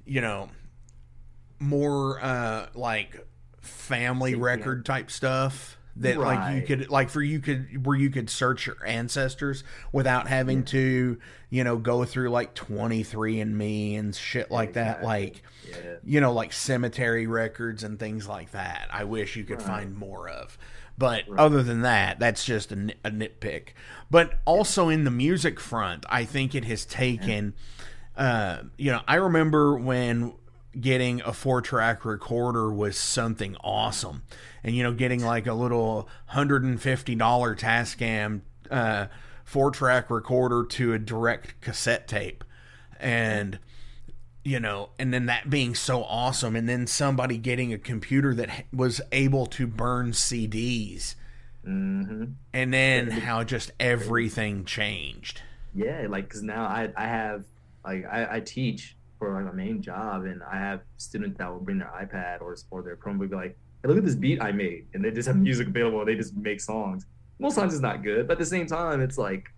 [0.05, 0.49] you know,
[1.59, 3.25] more uh like
[3.61, 8.29] family record type stuff that like you could like for you could where you could
[8.29, 11.17] search your ancestors without having to,
[11.49, 15.95] you know, go through like 23andMe and shit like that like Yeah.
[16.03, 18.87] you know, like cemetery records and things like that.
[18.91, 19.67] I wish you could Right.
[19.67, 20.57] find more of.
[20.97, 23.69] But other than that, that's just a, nit- a nitpick.
[24.09, 27.53] But also in the music front, I think it has taken,
[28.15, 30.33] uh, you know, I remember when
[30.79, 34.23] getting a four track recorder was something awesome.
[34.63, 39.07] And, you know, getting like a little $150 Tascam uh,
[39.43, 42.43] four track recorder to a direct cassette tape.
[42.99, 43.59] And,
[44.43, 48.65] you know, and then that being so awesome, and then somebody getting a computer that
[48.73, 51.15] was able to burn CDs
[51.65, 55.41] hmm and then how just everything changed.
[55.73, 57.43] Yeah, like because now I I have
[57.83, 58.95] like I, I teach
[59.25, 62.55] for like my main job, and I have students that will bring their iPad or
[62.69, 65.27] or their Chromebook, be like, hey, look at this beat I made, and they just
[65.27, 66.05] have music available.
[66.05, 67.05] They just make songs.
[67.39, 69.49] Most times it's not good, but at the same time, it's like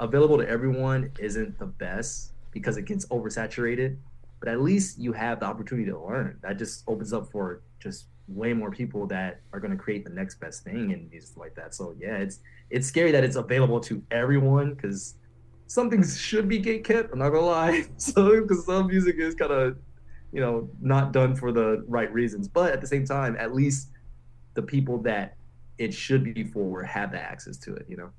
[0.00, 3.96] available to everyone isn't the best because it gets oversaturated.
[4.40, 6.38] But at least you have the opportunity to learn.
[6.42, 10.10] That just opens up for just way more people that are going to create the
[10.10, 11.74] next best thing and music like that.
[11.74, 12.40] So yeah, it's
[12.70, 15.14] it's scary that it's available to everyone because
[15.72, 17.14] some things should be gate kept.
[17.14, 17.86] I'm not gonna lie.
[17.96, 19.78] So because some music is kind of
[20.30, 23.88] you know not done for the right reasons, but at the same time, at least
[24.52, 25.34] the people that
[25.78, 27.86] it should be for have the access to it.
[27.88, 28.10] You know.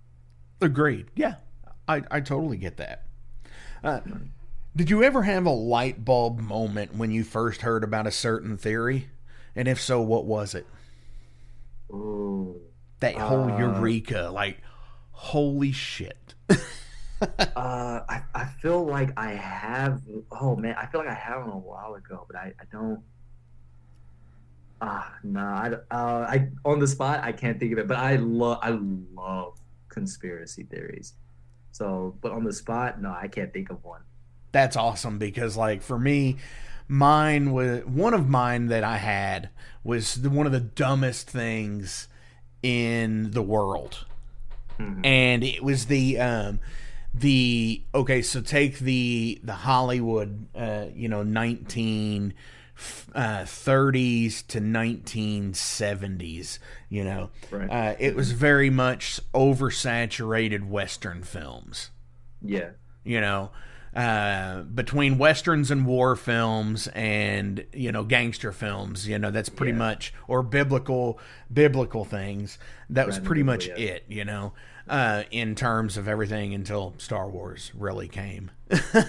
[0.62, 1.12] Agreed.
[1.16, 1.36] Yeah,
[1.88, 3.04] I, I totally get that.
[3.84, 4.00] Uh,
[4.76, 8.58] did you ever have a light bulb moment when you first heard about a certain
[8.58, 9.10] theory?
[9.56, 10.66] And if so, what was it?
[11.92, 12.60] Ooh.
[13.00, 14.58] That whole Uh, eureka, like,
[15.12, 16.34] holy shit.
[17.56, 20.02] Uh, I, I feel like I have.
[20.32, 23.02] Oh man, I feel like I have one a while ago, but I, I don't.
[24.82, 28.18] Ah, no, I, uh, I on the spot I can't think of it, but I
[28.18, 28.72] love I
[29.16, 29.58] love
[29.88, 31.14] conspiracy theories.
[31.72, 34.02] So, but on the spot, no, I can't think of one.
[34.52, 36.38] That's awesome because, like, for me,
[36.88, 39.50] mine was one of mine that I had
[39.84, 42.08] was the, one of the dumbest things
[42.62, 44.06] in the world.
[44.80, 45.06] Mhm.
[45.06, 46.60] and it was the um
[47.14, 52.34] the okay so take the the hollywood uh you know 19
[53.14, 56.60] uh 30s to 1970s
[56.90, 57.70] you know Right.
[57.70, 61.92] uh it was very much oversaturated western films
[62.42, 62.72] Yeah,
[63.04, 63.52] you know
[63.96, 69.72] uh, between westerns and war films and you know gangster films you know that's pretty
[69.72, 69.78] Yeah.
[69.78, 71.20] much or biblical
[71.54, 72.58] biblical things
[72.90, 73.76] that was pretty much yeah.
[73.76, 74.54] it you know
[74.90, 79.04] uh, in terms of everything until star wars really came Uh,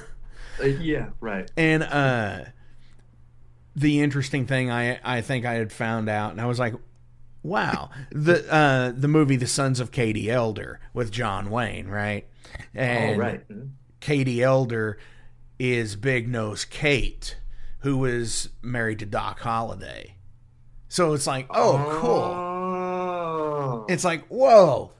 [0.64, 1.51] yeah, right.
[1.57, 2.45] and uh,
[3.77, 6.75] the interesting thing I I think I had found out, and I was like,
[7.43, 12.27] wow, the uh, the movie The Sons of Katie Elder with John Wayne, right?
[12.75, 13.49] And oh, right.
[13.49, 13.70] Mhm.
[14.01, 14.99] Katie Elder
[15.59, 17.37] is Big Nose Kate,
[17.81, 20.14] who was married to Doc Holliday.
[20.89, 22.11] So it's like, oh, cool.
[22.11, 23.87] Oh.
[23.89, 24.93] It's like, whoa,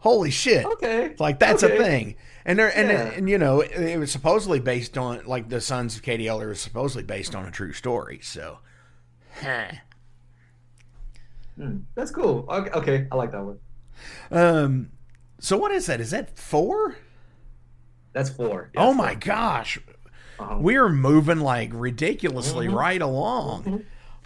[0.00, 0.64] holy shit.
[0.66, 1.06] okay.
[1.06, 1.76] It's like that's Okay.
[1.76, 2.16] a thing.
[2.44, 3.02] And there and, Yeah.
[3.16, 6.48] and you know, it, it was supposedly based on like the Sons of Katie Elder
[6.48, 8.18] was supposedly based on a true story.
[8.22, 8.58] So,
[9.42, 9.66] huh.
[11.56, 12.46] Hmm, That's cool.
[12.48, 13.58] Okay, okay, I like that one.
[14.30, 14.90] um,
[15.38, 16.00] so what is that?
[16.00, 16.96] Is that four?
[18.12, 18.70] That's four.
[18.74, 19.20] Yeah, oh that's my four.
[19.20, 19.78] gosh,
[20.38, 20.56] Uh-huh.
[20.58, 22.74] we are moving like ridiculously Mhm.
[22.74, 23.84] right along.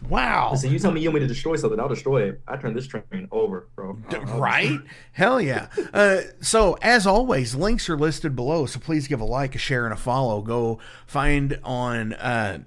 [0.09, 0.51] Wow.
[0.53, 2.42] Listen, you tell me you want me to destroy something, I'll destroy it.
[2.47, 3.99] I turn this train over, bro.
[4.34, 4.78] Right?
[5.12, 5.68] Hell yeah.
[5.92, 8.66] Uh, so, as always, links are listed below.
[8.66, 10.42] So, please give a like, a share, and a follow.
[10.42, 12.59] Go find on uh,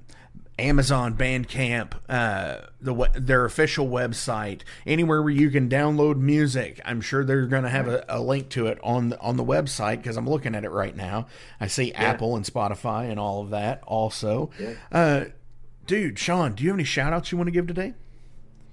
[0.59, 6.81] Amazon, Bandcamp, uh, the their official website, anywhere where you can download music.
[6.83, 9.45] I'm sure they're going to have a, a link to it on the, on the
[9.45, 11.27] website because I'm looking at it right now.
[11.59, 14.49] I see Apple and Spotify and all of that also.
[14.59, 15.25] Yeah.
[15.87, 17.93] Dude, Sean, do you have any shout outs you want to give today?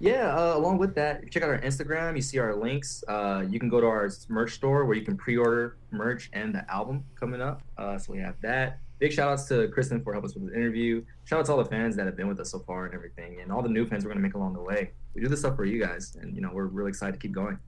[0.00, 3.04] Yeah, uh, along with that, check out our Instagram, you see our links.
[3.08, 6.68] Uh, you can go to our merch store where you can pre-order merch and the
[6.70, 7.62] album coming up.
[7.78, 8.80] Uh, so we have that.
[8.98, 11.04] Big shout outs to Kristen for helping us with the interview.
[11.24, 13.40] Shout out to all the fans that have been with us so far and everything,
[13.40, 14.90] and all the new fans we're gonna make along the way.
[15.14, 17.32] We do this stuff for you guys, and you know we're really excited to keep
[17.32, 17.58] going.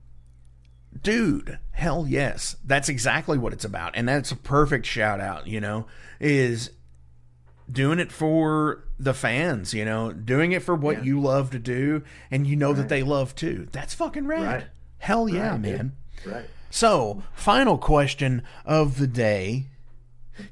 [1.03, 5.61] dude hell yes that's exactly what it's about and that's a perfect shout out you
[5.61, 5.85] know
[6.19, 6.71] is
[7.71, 11.03] doing it for the fans you know doing it for what Yeah.
[11.03, 12.01] you love to do
[12.31, 14.63] and you know that they love too that's fucking rad Right.
[14.99, 15.77] hell yeah Right, dude.
[15.77, 15.91] man
[16.25, 16.45] Right.
[16.69, 19.65] so final question of the day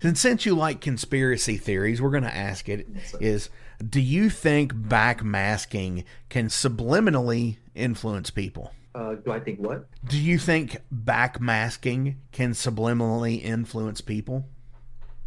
[0.02, 2.88] and since you like conspiracy theories we're going to ask it
[3.20, 3.50] is
[3.90, 9.88] do you think backmasking can subliminally influence people Uh, do I think what?
[10.08, 14.48] do you think backmasking can subliminally influence people?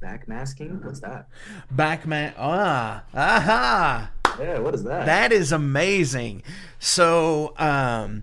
[0.03, 0.85] Backmasking?
[0.85, 1.29] What's that?
[1.75, 5.07] Backma ah aha Yeah, what is that?
[5.07, 6.43] that is amazing.
[6.79, 8.23] So um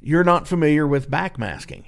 [0.00, 1.84] you're not familiar with backmasking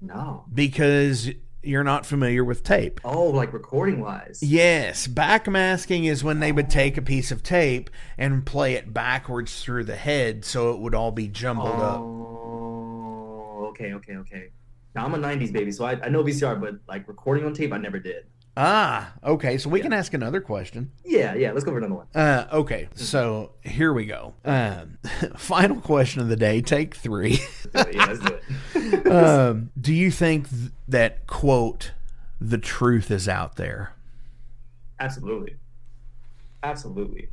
[0.00, 0.44] No.
[0.52, 1.30] because
[1.62, 3.00] you're not familiar with tape.
[3.04, 4.40] Oh, like recording wise.
[4.42, 7.88] Yes, backmasking is when they would take a piece of tape
[8.18, 12.00] and play it backwards through the head so it would all be jumbled up.
[12.00, 14.50] Oh, okay, okay, okay.
[14.94, 17.72] Now I'm a '90s baby, so I, I know VCR, but like recording on tape,
[17.72, 18.26] I never did.
[18.56, 19.58] Ah, okay.
[19.58, 20.92] So we can ask another question.
[21.04, 21.52] Yeah, yeah.
[21.52, 22.06] Let's go for another one.
[22.14, 24.34] Uh, okay, so here we go.
[24.44, 24.98] Um,
[25.36, 27.40] final question of the day, take three.
[27.74, 28.38] yeah, let's do
[28.74, 29.06] it.
[29.10, 31.92] um, do you think th- that quote,
[32.40, 33.92] "the truth is out there"?
[35.00, 35.56] Absolutely,
[36.62, 37.28] absolutely.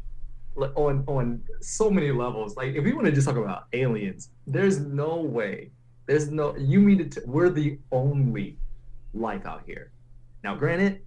[0.55, 2.57] Like, on on so many levels.
[2.57, 5.69] Like if we want to just talk about aliens, there's no way.
[6.07, 6.55] There's no.
[6.57, 7.17] You mean it?
[7.27, 8.57] We're the only
[9.13, 9.91] life out here.
[10.43, 11.01] Now, granted,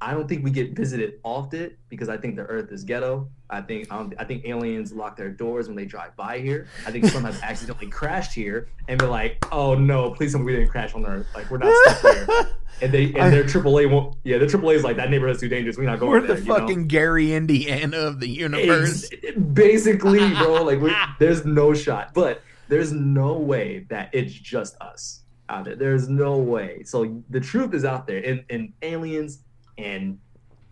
[0.00, 3.28] I don't think we get visited often because I think the Earth is ghetto.
[3.48, 6.66] I think um, I think aliens lock their doors when they drive by here.
[6.86, 10.46] I think some have accidentally crashed here and be like, "Oh no, please tell me
[10.46, 11.26] we didn't crash on Earth.
[11.34, 12.26] Like we're not stuck here."
[12.82, 14.16] And they and their AAA won't.
[14.22, 15.78] Yeah, their AAA is like that neighborhood's too dangerous.
[15.78, 16.36] We're not going We're there.
[16.36, 16.58] the you know?
[16.58, 19.08] fucking Gary, Indiana of the universe.
[19.10, 20.62] Ex- basically, bro.
[20.62, 25.76] Like we there's no shot, but there's no way that it's just us out there.
[25.76, 26.82] There's no way.
[26.84, 29.38] So the truth is out there, and, and aliens
[29.78, 30.18] and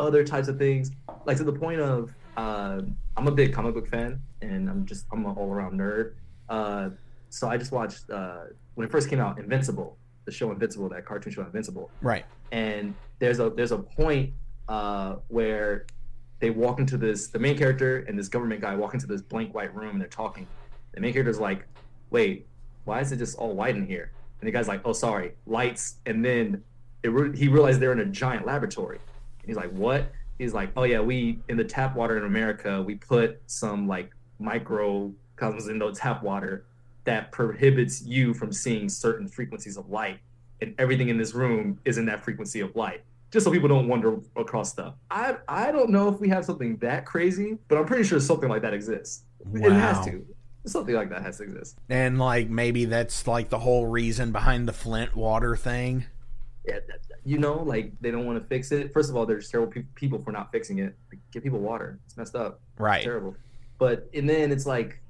[0.01, 0.91] other types of things.
[1.25, 2.83] Like to the point of, uh,
[3.17, 6.15] I'm a big comic book fan, and I'm just I'm an all around nerd.
[6.49, 6.91] Uh,
[7.31, 8.45] so I just watched uh,
[8.75, 12.25] when it first came out, Invincible, the show Invincible, that cartoon show Invincible Right.
[12.53, 14.33] and there's a there's a point
[14.69, 15.87] uh, where
[16.41, 19.55] they walk into this the main character and this government guy walk into this blank
[19.55, 20.47] white room and they're talking.
[20.93, 21.65] The main character's like,
[22.11, 22.47] "Wait,
[22.85, 25.97] why is it just all white in here?" And the guy's like, "Oh, sorry, lights."
[26.07, 26.63] And then
[27.09, 28.99] re- he realized they're in a giant laboratory.
[29.41, 32.83] And he's like, "What?" He's like, "Oh yeah, we in the tap water in America,
[32.83, 36.65] we put some like microcosms in the tap water
[37.05, 40.19] that prohibits you from seeing certain frequencies of light."
[40.61, 43.03] and everything in this room is in that frequency of light.
[43.31, 44.95] Just so people don't wander across stuff.
[45.11, 48.49] I I don't know if we have something that crazy, but I'm pretty sure something
[48.49, 49.25] like that exists.
[49.53, 50.25] It has to.
[50.67, 51.77] Something like that has to exist.
[51.91, 56.07] And like maybe that's like the whole reason behind the Flint water thing.
[56.67, 58.93] Yeah, that- that- you know, like they don't want to fix it.
[58.93, 60.95] First of all, there's terrible pe- people for not fixing it.
[61.11, 61.99] Like, give people water.
[62.07, 62.61] It's messed up.
[62.79, 63.03] Right.
[63.03, 63.35] terrible.
[63.79, 65.01] But and then it's like,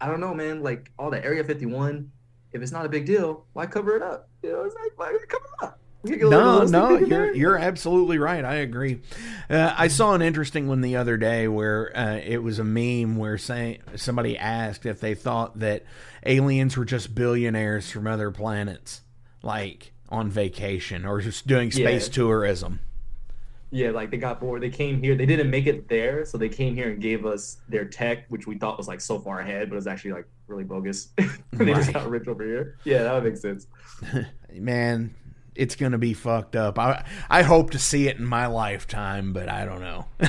[0.00, 0.62] I don't know, man.
[0.62, 2.10] Like all the Area 51,
[2.52, 4.28] if it's not a big deal, why cover it up?
[4.42, 5.78] You know, it's like why cover it up?
[6.02, 8.44] We could get a No, no, sneak peek in you're you're absolutely right.
[8.44, 9.02] I agree.
[9.48, 13.16] Uh, I saw an interesting one the other day where uh, it was a meme
[13.16, 15.84] where saying somebody asked if they thought that
[16.26, 19.02] aliens were just billionaires from other planets,
[19.42, 22.12] like on vacation or just doing space Yeah.
[22.12, 22.80] tourism.
[23.74, 24.62] Yeah, like they got bored.
[24.62, 25.14] They came here.
[25.14, 28.46] They didn't make it there, so they came here and gave us their tech, which
[28.46, 31.08] we thought was like so far ahead, but it was actually like really bogus.
[31.52, 32.76] they just got rich over here.
[32.84, 33.66] Yeah, that would make sense.
[34.52, 35.14] Man,
[35.54, 36.78] it's gonna be fucked up.
[36.78, 40.04] I I hope to see it in my lifetime, but I don't know.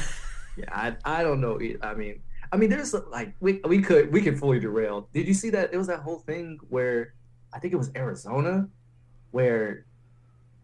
[0.55, 1.59] Yeah, I, I don't know.
[1.81, 2.21] I mean,
[2.51, 5.09] I mean, there's like we we could we could fully derail.
[5.11, 5.73] Did you see that?
[5.73, 7.15] It was that whole thing where
[7.51, 8.69] I think it was Arizona,
[9.33, 9.85] where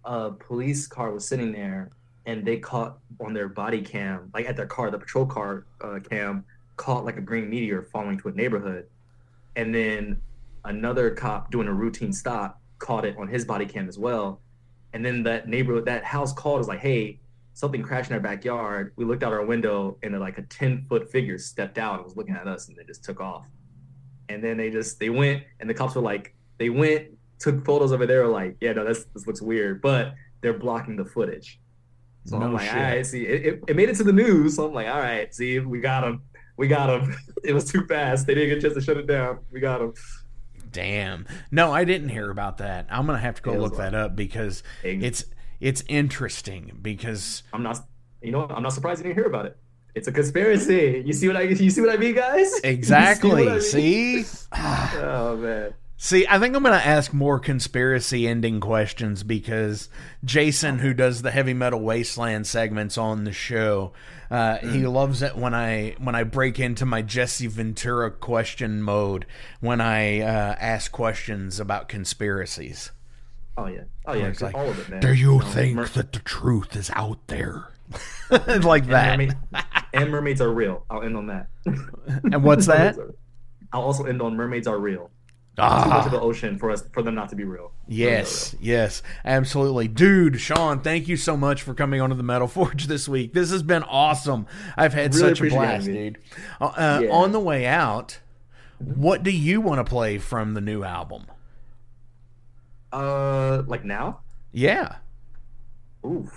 [0.05, 1.91] a police car was sitting there
[2.25, 5.99] and they caught on their body cam, like at their car, the patrol car uh,
[5.99, 6.45] cam,
[6.77, 8.85] caught like a green meteor falling to a neighborhood,
[9.55, 10.21] and then
[10.65, 14.39] another cop doing a routine stop caught it on his body cam as well,
[14.93, 17.19] and then that neighborhood, that house called was like, hey
[17.59, 18.93] something crashed in our backyard.
[18.95, 22.15] We looked out our window and like a 10 foot figure stepped out and was
[22.15, 23.47] looking at us and they just took off.
[24.29, 27.07] And then they just, they went and the cops were like, they went,
[27.39, 30.95] took photos over there, were like, yeah, no, that's, this looks weird, but they're blocking
[30.95, 31.59] the footage.
[32.25, 32.75] So No I'm like, shit.
[32.77, 34.55] all right, see, it, it, it made it to the news.
[34.57, 36.21] So I'm like, all right, see, we got him.
[36.57, 37.15] We got him.
[37.43, 38.27] it was too fast.
[38.27, 39.39] They didn't get a chance to shut it down.
[39.51, 39.93] We got him.
[40.71, 41.25] Damn.
[41.51, 42.85] No, I didn't hear about that.
[42.89, 45.23] I'm gonna have to go it look that up because it's
[45.59, 47.79] it's interesting because I'm not,
[48.21, 49.57] you know, I'm not surprised you didn't hear about it.
[49.95, 51.01] It's a conspiracy.
[51.05, 52.51] You see what I, you see what I mean, guys?
[52.51, 53.45] You see I exactly.
[53.47, 53.61] mean?
[53.61, 55.73] See, Oh man.
[55.99, 59.89] See, I think I'm gonna ask more conspiracy ending questions because
[60.25, 63.93] Jason, who does the heavy metal wasteland segments on the show,
[64.31, 69.25] uh, he loves it when I when I break into my Jesse Ventura question mode
[69.59, 72.91] when I uh, ask questions about conspiracies.
[73.57, 73.83] Oh yeah.
[74.07, 74.33] Oh yeah.
[74.39, 75.01] Like, all of it, man.
[75.01, 77.67] Do you think mer- that the truth is out there?
[78.63, 79.17] like and, that.
[79.17, 79.35] mermaid-
[79.93, 80.85] and mermaids are real.
[80.89, 81.47] I'll end on that.
[81.65, 82.95] And what's that?
[83.73, 85.11] I'll also end on mermaids are real.
[85.59, 87.71] Too much of the Ah, ocean for us for them not to be real.
[87.87, 90.39] yes, yes, absolutely, dude.
[90.39, 93.33] Sean, thank you so much for coming onto the Metal Forge this week.
[93.33, 94.45] This has been awesome.
[94.77, 96.17] I've had Really such a blast, having dude.
[96.61, 97.09] Uh, uh, Yeah.
[97.11, 98.19] On the way out,
[98.79, 101.25] what do you want to play from the new album?
[102.91, 104.19] Uh, like now?
[104.51, 104.95] Yeah,
[106.05, 106.31] Oof.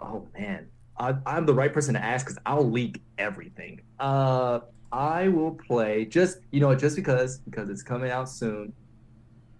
[0.00, 3.80] Oh man, I, I'm the right person to ask because I'll leak everything.
[3.98, 4.60] Uh,
[4.92, 8.72] I will play just you know just because because it's coming out soon.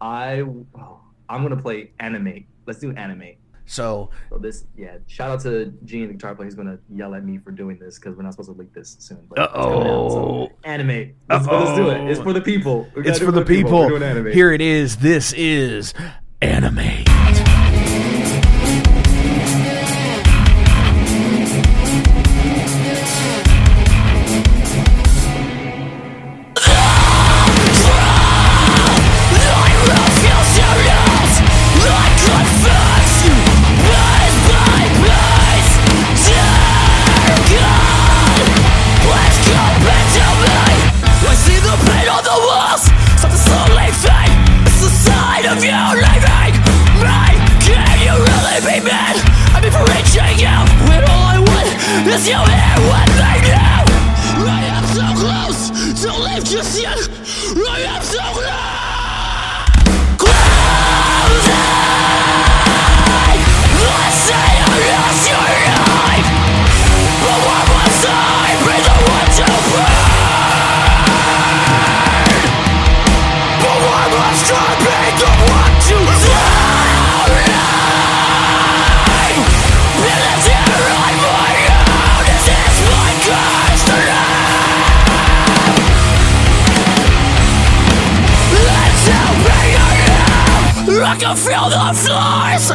[0.01, 2.47] I oh, I'm gonna play anime.
[2.67, 3.35] Let's do anime.
[3.69, 4.97] So So this, yeah.
[5.07, 6.47] Shout out to Gene, the guitar player.
[6.47, 8.97] He's gonna yell at me for doing this because we're not supposed to leak this
[8.99, 9.19] soon.
[9.37, 11.13] Coming out, so anime.
[11.29, 12.11] Let's, let's do it.
[12.11, 12.89] It's for the people.
[12.97, 14.03] It's for the people.
[14.03, 14.33] Anime.
[14.33, 14.97] Here it is.
[14.97, 15.93] This is
[16.41, 16.98] anime.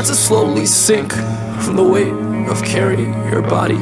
[0.04, 1.14] Start to slowly sink
[1.64, 2.12] from the weight
[2.50, 3.82] of carrying your body.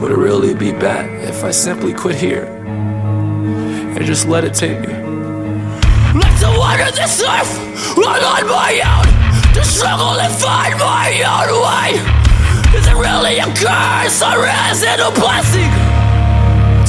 [0.00, 4.80] Would it really be bad if I simply quit here and just let it take
[4.80, 4.94] me?
[6.18, 11.50] Like to wander this earth all on my own To struggle and find my own
[11.62, 11.98] way
[12.78, 15.70] Is it really a curse or is it a blessing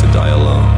[0.02, 0.70] To die alone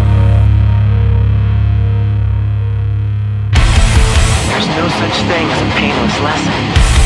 [4.48, 6.97] There's no such thing as a painless lesson.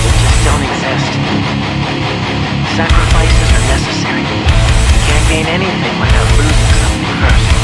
[0.44, 1.14] Don't exist.
[2.76, 4.26] Sacrifices are necessary.
[4.26, 7.62] You can't gain anything without losing something first.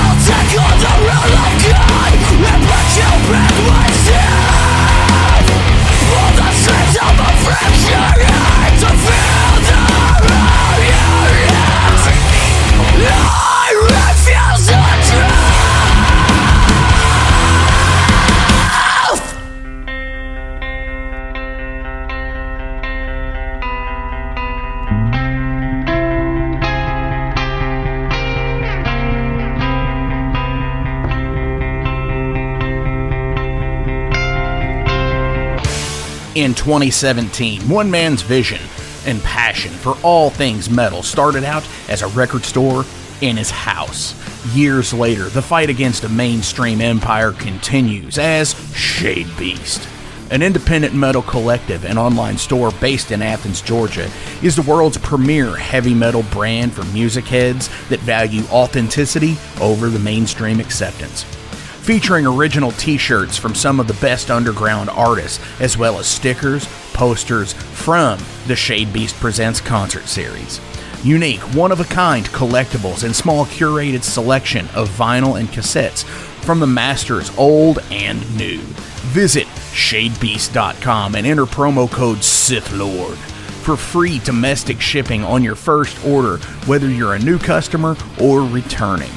[0.00, 5.44] I'll take on the role of God And put you back myself
[6.08, 9.80] For the strength of a heart To feel the
[10.28, 11.10] road you
[13.04, 14.89] left I refuse
[36.40, 38.62] In 2017, one man's vision
[39.04, 42.86] and passion for all things metal started out as a record store
[43.20, 44.14] in his house.
[44.54, 49.86] Years later, the fight against a mainstream empire continues as Shade Beast.
[50.30, 54.10] An independent metal collective and online store based in Athens, Georgia,
[54.42, 59.98] is the world's premier heavy metal brand for music heads that value authenticity over the
[59.98, 61.26] mainstream acceptance
[61.80, 66.66] featuring original t shirts from some of the best underground artists, as well as stickers,
[66.92, 70.60] posters from the Shadebeast Presents concert series.
[71.02, 76.04] Unique, one of a kind collectibles and small curated selection of vinyl and cassettes
[76.44, 78.58] from the masters old and new.
[79.12, 83.16] Visit shadebeast.com and enter promo code SithLord
[83.60, 89.10] for free domestic shipping on your first order, whether you're a new customer or returning.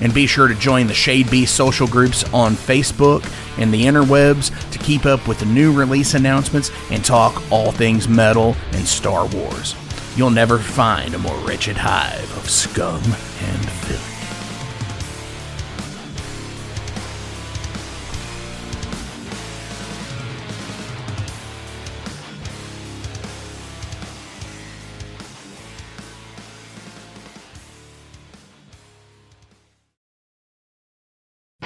[0.00, 3.24] And be sure to join the Shadebeast social groups on Facebook
[3.58, 8.08] and the interwebs to keep up with the new release announcements and talk all things
[8.08, 9.74] metal and Star Wars.
[10.16, 13.83] You'll never find a more wretched hive of scum and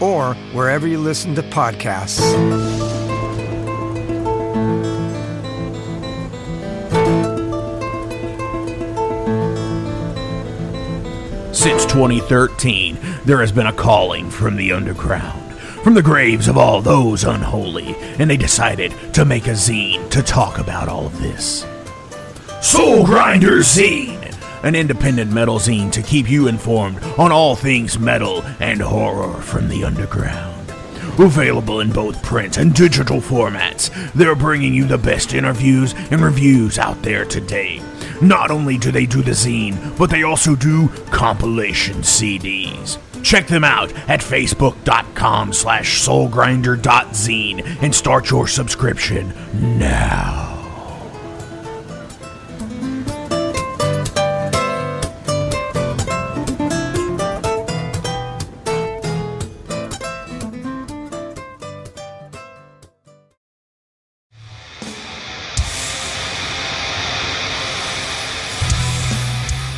[0.00, 2.20] or wherever you listen to podcasts.
[11.54, 16.82] Since 2013, there has been a calling from the underground, from the graves of all
[16.82, 21.64] those unholy, and they decided to make a zine to talk about all of this.
[22.60, 24.23] Soul Grinder Zine,
[24.64, 29.68] an independent metal zine to keep you informed on all things metal and horror from
[29.68, 30.68] the underground.
[31.18, 36.78] Available in both print and digital formats, they're bringing you the best interviews and reviews
[36.78, 37.80] out there today.
[38.20, 42.98] Not only do they do the zine, but they also do compilation CDs.
[43.22, 49.32] Check them out at facebook.com slash soulgrinder.zine and start your subscription
[49.78, 50.53] now.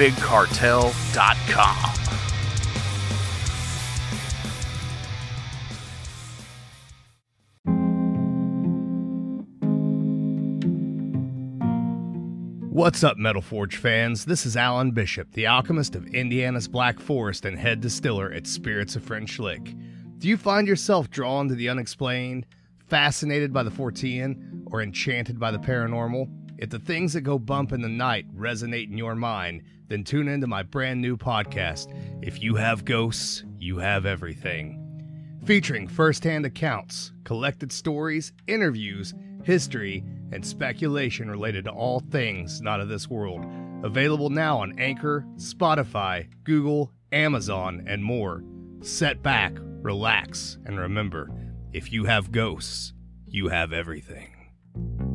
[0.00, 1.96] unchainedtapes.bigcartel.com.
[12.72, 14.24] What's up, Metal Forge fans?
[14.24, 18.96] This is Alan Bishop, the alchemist of Indiana's Black Forest and head distiller at Spirits
[18.96, 19.74] of French Lick.
[20.16, 22.46] Do you find yourself drawn to the unexplained,
[22.86, 26.30] fascinated by the Fortean, or enchanted by the paranormal?
[26.56, 30.28] If the things that go bump in the night resonate in your mind, then tune
[30.28, 34.76] into my brand new podcast, If You Have Ghosts, You Have Everything.
[35.44, 39.12] Featuring first hand accounts, collected stories, interviews,
[39.42, 43.44] history, and speculation related to all things not of this world.
[43.82, 48.44] Available now on Anchor, Spotify, Google, Amazon, and more.
[48.82, 51.30] Set back, relax, and remember
[51.72, 52.92] if you have ghosts,
[53.26, 55.09] you have everything.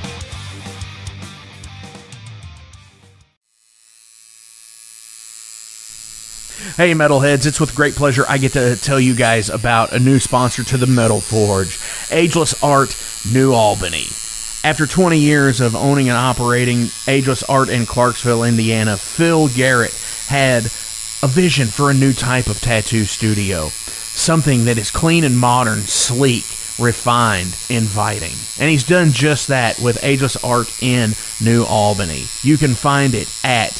[6.75, 10.19] Hey, Metalheads, it's with great pleasure I get to tell you guys about a new
[10.19, 12.97] sponsor to the Metal Forge Ageless Art
[13.31, 14.07] New Albany.
[14.63, 19.93] After 20 years of owning and operating Ageless Art in Clarksville, Indiana, Phil Garrett
[20.25, 20.65] had
[21.21, 23.67] a vision for a new type of tattoo studio.
[23.67, 26.45] Something that is clean and modern, sleek,
[26.79, 28.33] refined, inviting.
[28.59, 32.25] And he's done just that with Ageless Art in New Albany.
[32.41, 33.79] You can find it at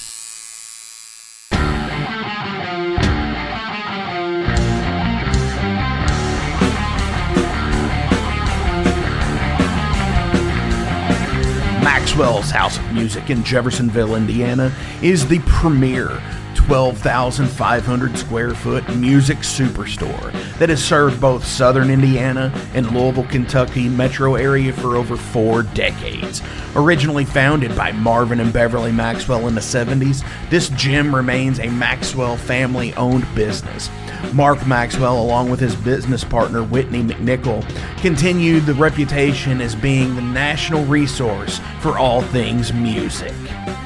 [11.81, 14.71] Maxwell's House of Music in Jeffersonville, Indiana,
[15.01, 16.21] is the premier
[16.67, 24.35] 12,500 square foot music superstore that has served both southern Indiana and Louisville, Kentucky metro
[24.35, 26.41] area for over four decades.
[26.75, 32.37] Originally founded by Marvin and Beverly Maxwell in the 70s, this gym remains a Maxwell
[32.37, 33.89] family owned business.
[34.33, 37.67] Mark Maxwell, along with his business partner Whitney McNichol,
[38.01, 43.33] continued the reputation as being the national resource for all things music.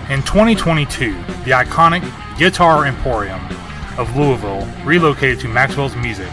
[0.10, 1.14] In 2022,
[1.46, 2.04] the iconic
[2.38, 3.40] Guitar Emporium
[3.98, 6.30] of Louisville relocated to Maxwell's Music,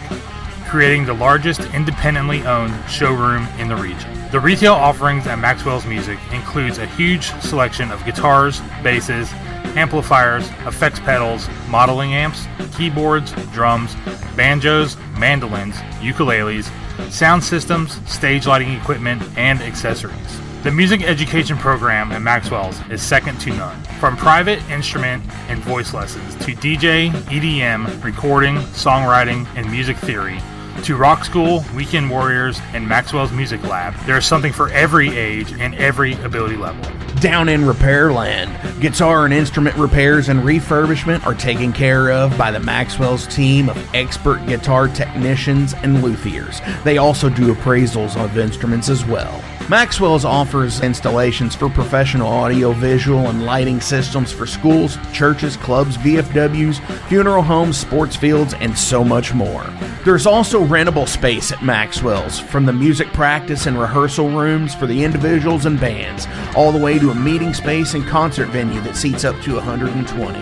[0.67, 4.11] creating the largest independently owned showroom in the region.
[4.31, 9.31] The retail offerings at Maxwell's Music includes a huge selection of guitars, basses,
[9.77, 13.95] amplifiers, effects pedals, modeling amps, keyboards, drums,
[14.35, 16.69] banjos, mandolins, ukuleles,
[17.09, 20.42] sound systems, stage lighting equipment, and accessories.
[20.63, 23.83] The music education program at Maxwell's is second to none.
[23.99, 30.39] From private instrument and voice lessons to DJ, EDM, recording, songwriting, and music theory,
[30.83, 35.51] to Rock School, Weekend Warriors, and Maxwell's Music Lab, there is something for every age
[35.51, 36.81] and every ability level.
[37.19, 42.59] Down in Repairland, guitar and instrument repairs and refurbishment are taken care of by the
[42.59, 46.61] Maxwell's team of expert guitar technicians and luthiers.
[46.83, 49.41] They also do appraisals of instruments as well.
[49.69, 56.81] Maxwell's offers installations for professional audio, visual, and lighting systems for schools, churches, clubs, VFWs,
[57.07, 59.63] funeral homes, sports fields, and so much more.
[60.03, 65.01] There's also rentable space at Maxwell's, from the music practice and rehearsal rooms for the
[65.01, 69.23] individuals and bands, all the way to a meeting space and concert venue that seats
[69.23, 70.39] up to 120.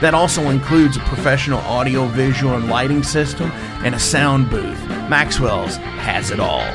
[0.00, 3.52] That also includes a professional audio, visual, and lighting system
[3.84, 4.84] and a sound booth.
[5.08, 6.66] Maxwell's has it all.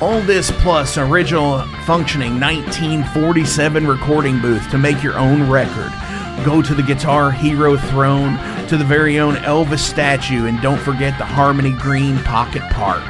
[0.00, 5.92] All this plus original functioning 1947 recording booth to make your own record.
[6.44, 8.38] Go to the Guitar Hero throne,
[8.68, 13.02] to the very own Elvis statue, and don't forget the Harmony Green Pocket Park.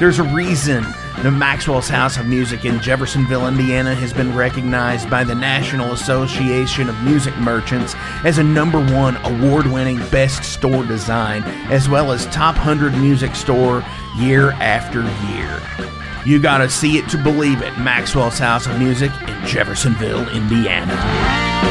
[0.00, 0.84] There's a reason
[1.22, 6.88] the Maxwell's House of Music in Jeffersonville, Indiana has been recognized by the National Association
[6.88, 7.94] of Music Merchants
[8.24, 13.34] as a number one award winning best store design, as well as top 100 music
[13.34, 13.84] store
[14.16, 15.02] year after
[15.32, 15.60] year.
[16.24, 17.78] You gotta see it to believe it.
[17.78, 21.69] Maxwell's House of Music in Jeffersonville, Indiana.